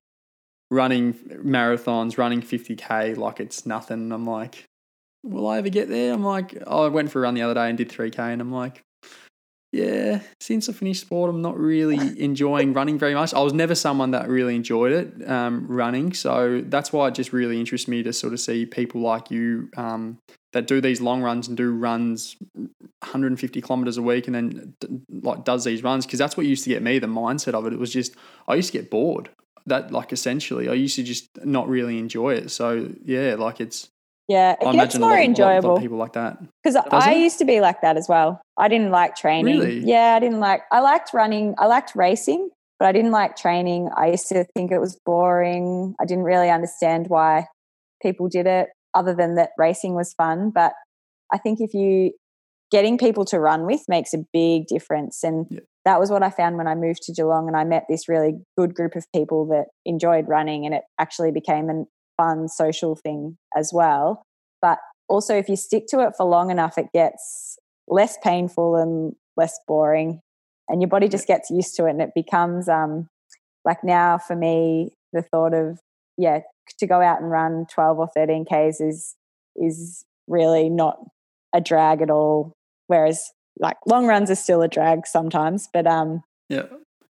[0.72, 4.14] running marathons, running fifty k like it's nothing.
[4.14, 4.64] I'm like,
[5.24, 6.14] will I ever get there?
[6.14, 8.42] I'm like, oh, I went for a run the other day and did 3K, and
[8.42, 8.84] I'm like,
[9.74, 13.34] yeah, since I finished sport, I'm not really enjoying running very much.
[13.34, 16.14] I was never someone that really enjoyed it, um, running.
[16.14, 19.72] So that's why it just really interests me to sort of see people like you
[19.76, 20.20] um,
[20.54, 24.76] that do these long runs and do runs 150 kilometers a week and then
[25.10, 27.74] like does these runs because that's what used to get me the mindset of it.
[27.74, 28.16] It was just
[28.48, 29.30] I used to get bored.
[29.66, 32.52] That like essentially I used to just not really enjoy it.
[32.52, 33.90] So yeah, like it's
[34.28, 35.70] yeah, it I gets more lot, enjoyable.
[35.70, 36.38] Lot, lot people like that.
[36.64, 37.20] Because I it?
[37.20, 38.42] used to be like that as well.
[38.58, 39.60] I didn't like training.
[39.60, 39.80] Really?
[39.80, 40.62] Yeah, I didn't like.
[40.72, 41.56] I liked running.
[41.58, 42.50] I liked racing,
[42.80, 43.90] but I didn't like training.
[43.98, 45.96] I used to think it was boring.
[46.00, 47.48] I didn't really understand why
[48.02, 50.52] people did it, other than that racing was fun.
[50.52, 50.74] But
[51.34, 52.12] I think if you
[52.72, 55.60] getting people to run with makes a big difference, and yeah.
[55.84, 58.36] that was what I found when I moved to Geelong, and I met this really
[58.58, 61.88] good group of people that enjoyed running, and it actually became an
[62.18, 64.24] fun social thing as well.
[64.62, 67.58] But also, if you stick to it for long enough, it gets
[67.88, 70.22] less painful and less boring,
[70.70, 73.08] and your body just gets used to it, and it becomes um,
[73.66, 75.80] like now for me, the thought of
[76.18, 76.40] yeah,
[76.80, 79.16] to go out and run twelve or thirteen k's is
[79.56, 80.98] is really not
[81.54, 82.54] a drag at all.
[82.88, 86.66] Whereas like long runs are still a drag sometimes, but um, yeah,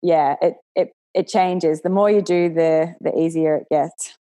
[0.02, 1.82] yeah, it it it changes.
[1.82, 4.16] The more you do, the the easier it gets.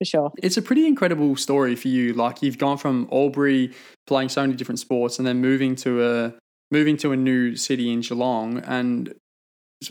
[0.00, 0.32] For sure.
[0.42, 2.14] It's a pretty incredible story for you.
[2.14, 3.72] Like you've gone from Albury
[4.06, 6.34] playing so many different sports and then moving to a
[6.70, 9.14] moving to a new city in Geelong and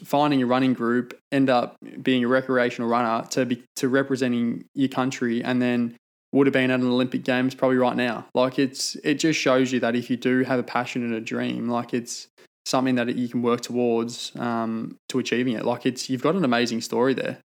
[0.03, 4.89] finding a running group, end up being a recreational runner to be to representing your
[4.89, 5.95] country and then
[6.31, 8.25] would have been at an Olympic Games probably right now.
[8.33, 11.21] Like it's it just shows you that if you do have a passion and a
[11.21, 12.27] dream, like it's
[12.65, 15.65] something that you can work towards um, to achieving it.
[15.65, 17.37] Like it's you've got an amazing story there.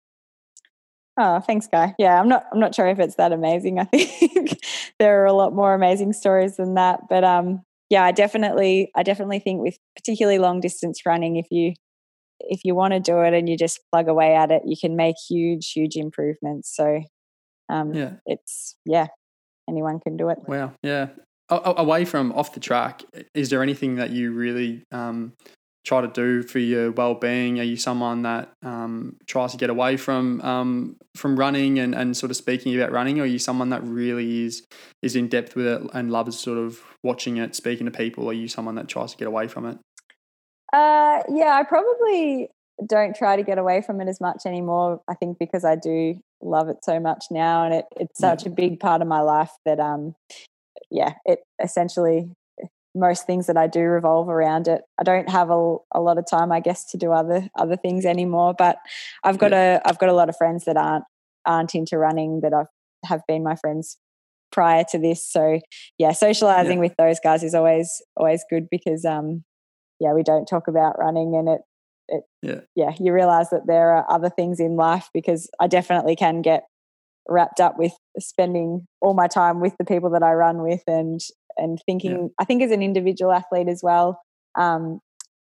[1.16, 1.94] Oh, thanks, Guy.
[1.98, 3.78] Yeah, I'm not I'm not sure if it's that amazing.
[3.80, 4.58] I think
[4.98, 7.00] there are a lot more amazing stories than that.
[7.08, 11.74] But um yeah, I definitely I definitely think with particularly long distance running, if you
[12.40, 14.96] if you want to do it and you just plug away at it, you can
[14.96, 16.74] make huge, huge improvements.
[16.74, 17.02] So
[17.68, 18.14] um yeah.
[18.26, 19.06] it's yeah,
[19.68, 20.38] anyone can do it.
[20.46, 20.72] Wow.
[20.82, 21.08] Yeah
[21.50, 23.02] away from off the track,
[23.34, 25.34] is there anything that you really um,
[25.84, 27.60] try to do for your well-being?
[27.60, 32.16] Are you someone that um, tries to get away from um, from running and, and
[32.16, 34.66] sort of speaking about running, or are you someone that really is
[35.02, 38.28] is in depth with it and loves sort of watching it, speaking to people?
[38.28, 39.78] Are you someone that tries to get away from it?
[40.72, 42.48] Uh, yeah, I probably
[42.84, 45.00] don't try to get away from it as much anymore.
[45.08, 48.52] I think because I do love it so much now, and it, it's such yeah.
[48.52, 50.14] a big part of my life that um,
[50.90, 52.30] yeah, it essentially
[52.94, 54.82] most things that I do revolve around it.
[54.98, 58.04] I don't have a, a lot of time, I guess, to do other other things
[58.04, 58.54] anymore.
[58.56, 58.76] But
[59.22, 59.80] I've got yeah.
[59.84, 61.04] a I've got a lot of friends that aren't
[61.46, 62.66] aren't into running that I've
[63.04, 63.98] have been my friends
[64.52, 65.26] prior to this.
[65.26, 65.60] So
[65.98, 66.80] yeah, socializing yeah.
[66.80, 69.44] with those guys is always always good because um
[70.00, 71.60] yeah, we don't talk about running and it
[72.08, 76.16] it yeah, yeah you realize that there are other things in life because I definitely
[76.16, 76.64] can get
[77.28, 81.20] wrapped up with spending all my time with the people that I run with and
[81.56, 82.28] and thinking yeah.
[82.38, 84.20] I think as an individual athlete as well
[84.58, 85.00] um,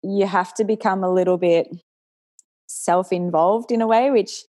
[0.03, 1.69] you have to become a little bit
[2.67, 4.45] self-involved in a way which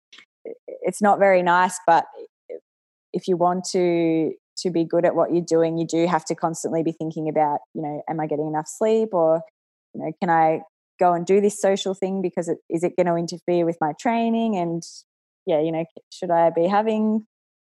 [0.82, 2.04] it's not very nice but
[3.12, 6.34] if you want to to be good at what you're doing you do have to
[6.34, 9.40] constantly be thinking about you know am I getting enough sleep or
[9.94, 10.60] you know can I
[11.00, 13.92] go and do this social thing because it, is it going to interfere with my
[14.00, 14.84] training and
[15.46, 17.26] yeah, you know, should I be having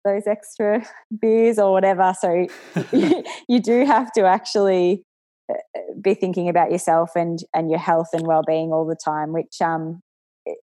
[0.06, 0.86] those extra
[1.22, 2.14] beers or whatever?
[2.20, 2.48] So
[3.48, 5.04] you, do have to actually
[5.52, 5.56] uh,
[6.02, 10.00] be thinking about yourself and and your health and well-being all the time which um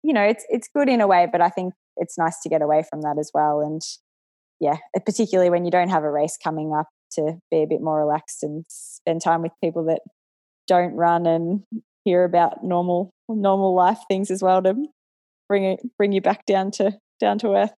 [0.04, 2.62] you know it's it's good in a way but i think it's nice to get
[2.62, 3.82] away from that as well and
[4.60, 8.00] yeah particularly when you don't have a race coming up to be a bit more
[8.00, 10.02] relaxed and spend time with people that
[10.68, 11.64] don't run and
[12.04, 14.76] hear about normal normal life things as well to
[15.48, 17.74] bring it bring you back down to down to earth.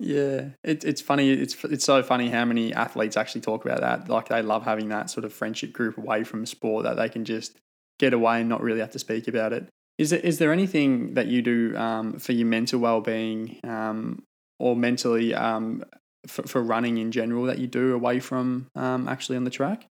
[0.00, 1.30] Yeah, it, it's funny.
[1.30, 4.08] It's it's so funny how many athletes actually talk about that.
[4.08, 7.24] Like they love having that sort of friendship group away from sport that they can
[7.24, 7.58] just
[7.98, 9.68] get away and not really have to speak about it.
[9.96, 14.24] Is there, is there anything that you do um, for your mental well being um,
[14.58, 15.84] or mentally um,
[16.26, 19.86] for, for, running in general that you do away from um, actually on the track?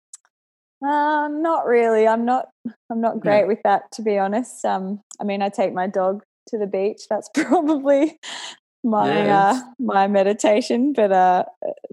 [0.85, 2.09] Uh, not really.
[2.09, 2.49] I'm not.
[2.91, 3.47] I'm not great yeah.
[3.47, 4.65] with that, to be honest.
[4.65, 7.03] Um, I mean, I take my dog to the beach.
[7.09, 8.19] That's probably
[8.85, 10.93] my uh, my meditation.
[10.93, 11.45] But uh,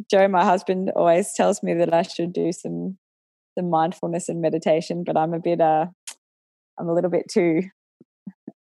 [0.09, 2.97] Joe, my husband, always tells me that I should do some
[3.57, 5.03] some mindfulness and meditation.
[5.05, 5.87] But I'm a bit uh,
[6.79, 7.63] I'm a little bit too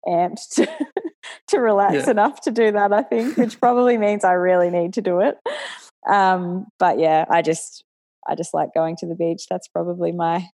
[0.07, 0.69] amped to
[1.49, 2.11] to relax yeah.
[2.11, 2.93] enough to do that.
[2.93, 5.37] I think, which probably means I really need to do it.
[6.09, 7.85] Um, but yeah, I just
[8.27, 9.47] I just like going to the beach.
[9.49, 10.49] That's probably my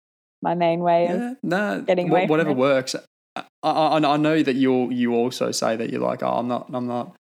[0.43, 2.27] my main way yeah, of no, getting away.
[2.27, 2.95] Whatever works.
[3.35, 6.69] I, I, I know that you you also say that you're like, oh, I'm not,
[6.73, 7.17] I'm not,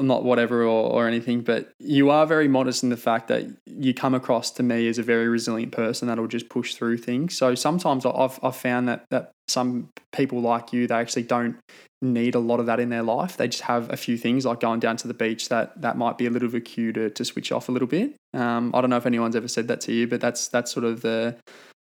[0.00, 3.94] not whatever or, or anything, but you are very modest in the fact that you
[3.94, 7.36] come across to me as a very resilient person that'll just push through things.
[7.36, 11.56] So sometimes I've, I've found that that some people like you, they actually don't
[12.00, 13.36] need a lot of that in their life.
[13.36, 16.18] They just have a few things like going down to the beach that that might
[16.18, 18.14] be a little of a cue to, to switch off a little bit.
[18.34, 20.84] Um, I don't know if anyone's ever said that to you, but that's that's sort
[20.84, 21.36] of the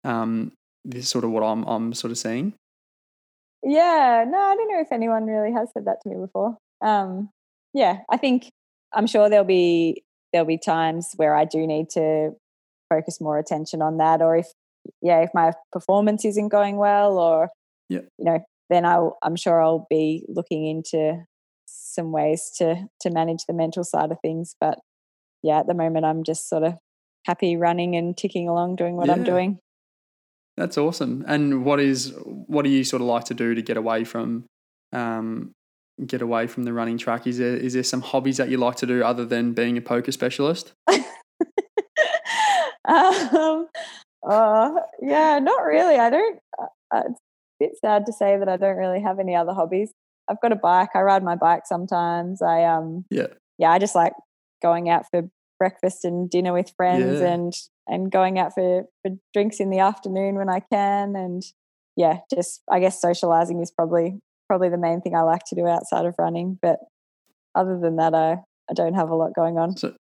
[0.03, 0.51] um,
[0.83, 2.53] this sort of what I'm I'm sort of seeing.
[3.63, 6.55] Yeah, no, I don't know if anyone really has said that to me before.
[6.81, 7.29] Um,
[7.75, 8.49] yeah, I think
[8.93, 12.31] I'm sure there'll be there'll be times where I do need to
[12.89, 14.47] focus more attention on that, or if
[15.01, 17.49] yeah, if my performance isn't going well, or
[17.89, 17.99] yeah.
[18.17, 18.39] you know,
[18.69, 21.25] then I'll I'm sure I'll be looking into
[21.65, 24.55] some ways to to manage the mental side of things.
[24.59, 24.79] But
[25.43, 26.75] yeah, at the moment I'm just sort of
[27.25, 29.13] happy running and ticking along, doing what yeah.
[29.13, 29.59] I'm doing.
[30.55, 31.25] That's awesome.
[31.27, 34.45] And what is what do you sort of like to do to get away from
[34.93, 35.51] um,
[36.05, 37.27] get away from the running track?
[37.27, 39.81] Is there is there some hobbies that you like to do other than being a
[39.81, 40.73] poker specialist?
[42.87, 43.67] um,
[44.27, 45.95] uh, yeah, not really.
[45.97, 46.39] I don't.
[46.93, 49.91] Uh, it's a bit sad to say that I don't really have any other hobbies.
[50.29, 50.89] I've got a bike.
[50.95, 52.41] I ride my bike sometimes.
[52.41, 53.27] I um yeah
[53.57, 53.71] yeah.
[53.71, 54.13] I just like
[54.61, 55.23] going out for
[55.59, 57.33] breakfast and dinner with friends Yeah.
[57.33, 57.53] and
[57.87, 61.43] and going out for, for drinks in the afternoon when I can and
[61.95, 65.67] yeah, just I guess socializing is probably probably the main thing I like to do
[65.67, 66.57] outside of running.
[66.61, 66.79] But
[67.53, 68.37] other than that, I,
[68.69, 69.77] I don't have a lot going on.
[69.77, 69.95] So,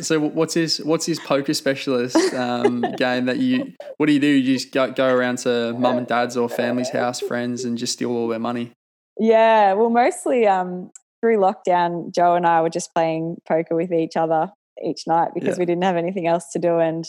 [0.00, 3.72] so what's his what's his poker specialist um, game that you?
[3.96, 4.26] What do you do?
[4.26, 7.94] You just go, go around to mum and dad's or family's house, friends, and just
[7.94, 8.72] steal all their money.
[9.18, 10.90] Yeah, well, mostly um,
[11.20, 14.50] through lockdown, Joe and I were just playing poker with each other
[14.84, 15.60] each night because Yeah.
[15.60, 16.78] we didn't have anything else to do.
[16.78, 17.04] And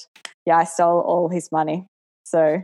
[0.45, 1.88] yeah, I stole all his money.
[2.23, 2.61] So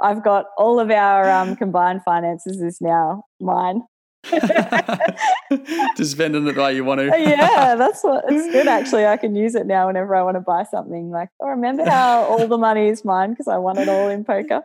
[0.00, 3.82] I've got all of our um, combined finances is now mine.
[5.96, 7.06] just spending it the way you want to.
[7.06, 9.04] yeah, that's what it's good actually.
[9.04, 11.10] I can use it now whenever I want to buy something.
[11.10, 14.24] Like, oh, remember how all the money is mine because I won it all in
[14.24, 14.62] poker.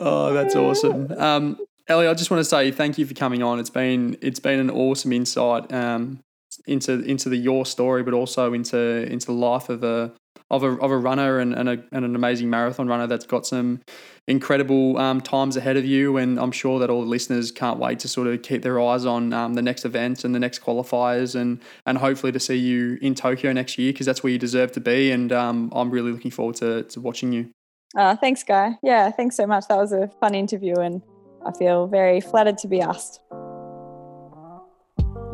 [0.00, 1.12] oh, that's awesome.
[1.12, 1.58] Um,
[1.88, 3.58] Ellie, I just want to say thank you for coming on.
[3.60, 6.20] It's been it's been an awesome insight um,
[6.66, 8.78] into into the your story, but also into
[9.10, 10.12] into the life of a
[10.50, 13.46] of a of a runner and, and, a, and an amazing marathon runner that's got
[13.46, 13.80] some
[14.26, 16.16] incredible um, times ahead of you.
[16.16, 19.06] And I'm sure that all the listeners can't wait to sort of keep their eyes
[19.06, 22.98] on um, the next events and the next qualifiers, and and hopefully to see you
[23.00, 25.10] in Tokyo next year because that's where you deserve to be.
[25.10, 27.50] And um, I'm really looking forward to to watching you.
[27.96, 28.78] Uh, thanks, Guy.
[28.82, 29.66] Yeah, thanks so much.
[29.68, 31.02] That was a fun interview, and
[31.46, 33.20] I feel very flattered to be asked.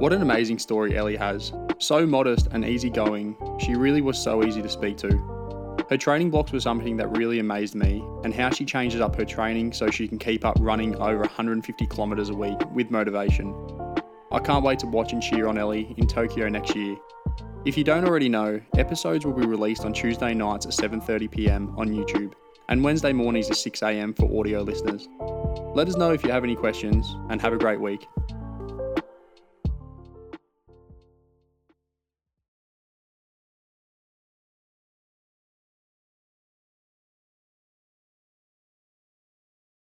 [0.05, 1.55] What an amazing story Ellie has.
[1.79, 5.09] So modest and easygoing, she really was so easy to speak to.
[5.89, 9.25] Her training blocks were something that really amazed me, and how she changes up her
[9.25, 13.55] training so she can keep up running over 150 kilometres a week with motivation.
[14.31, 16.97] I can't wait to watch and cheer on Ellie in Tokyo next year.
[17.65, 21.75] If you don't already know, episodes will be released on Tuesday nights at 7:30 p.m.
[21.79, 22.35] on YouTube
[22.69, 24.13] and Wednesday mornings at 6 a.m.
[24.13, 25.09] for audio listeners.
[25.75, 28.07] Let us know if you have any questions and have a great week.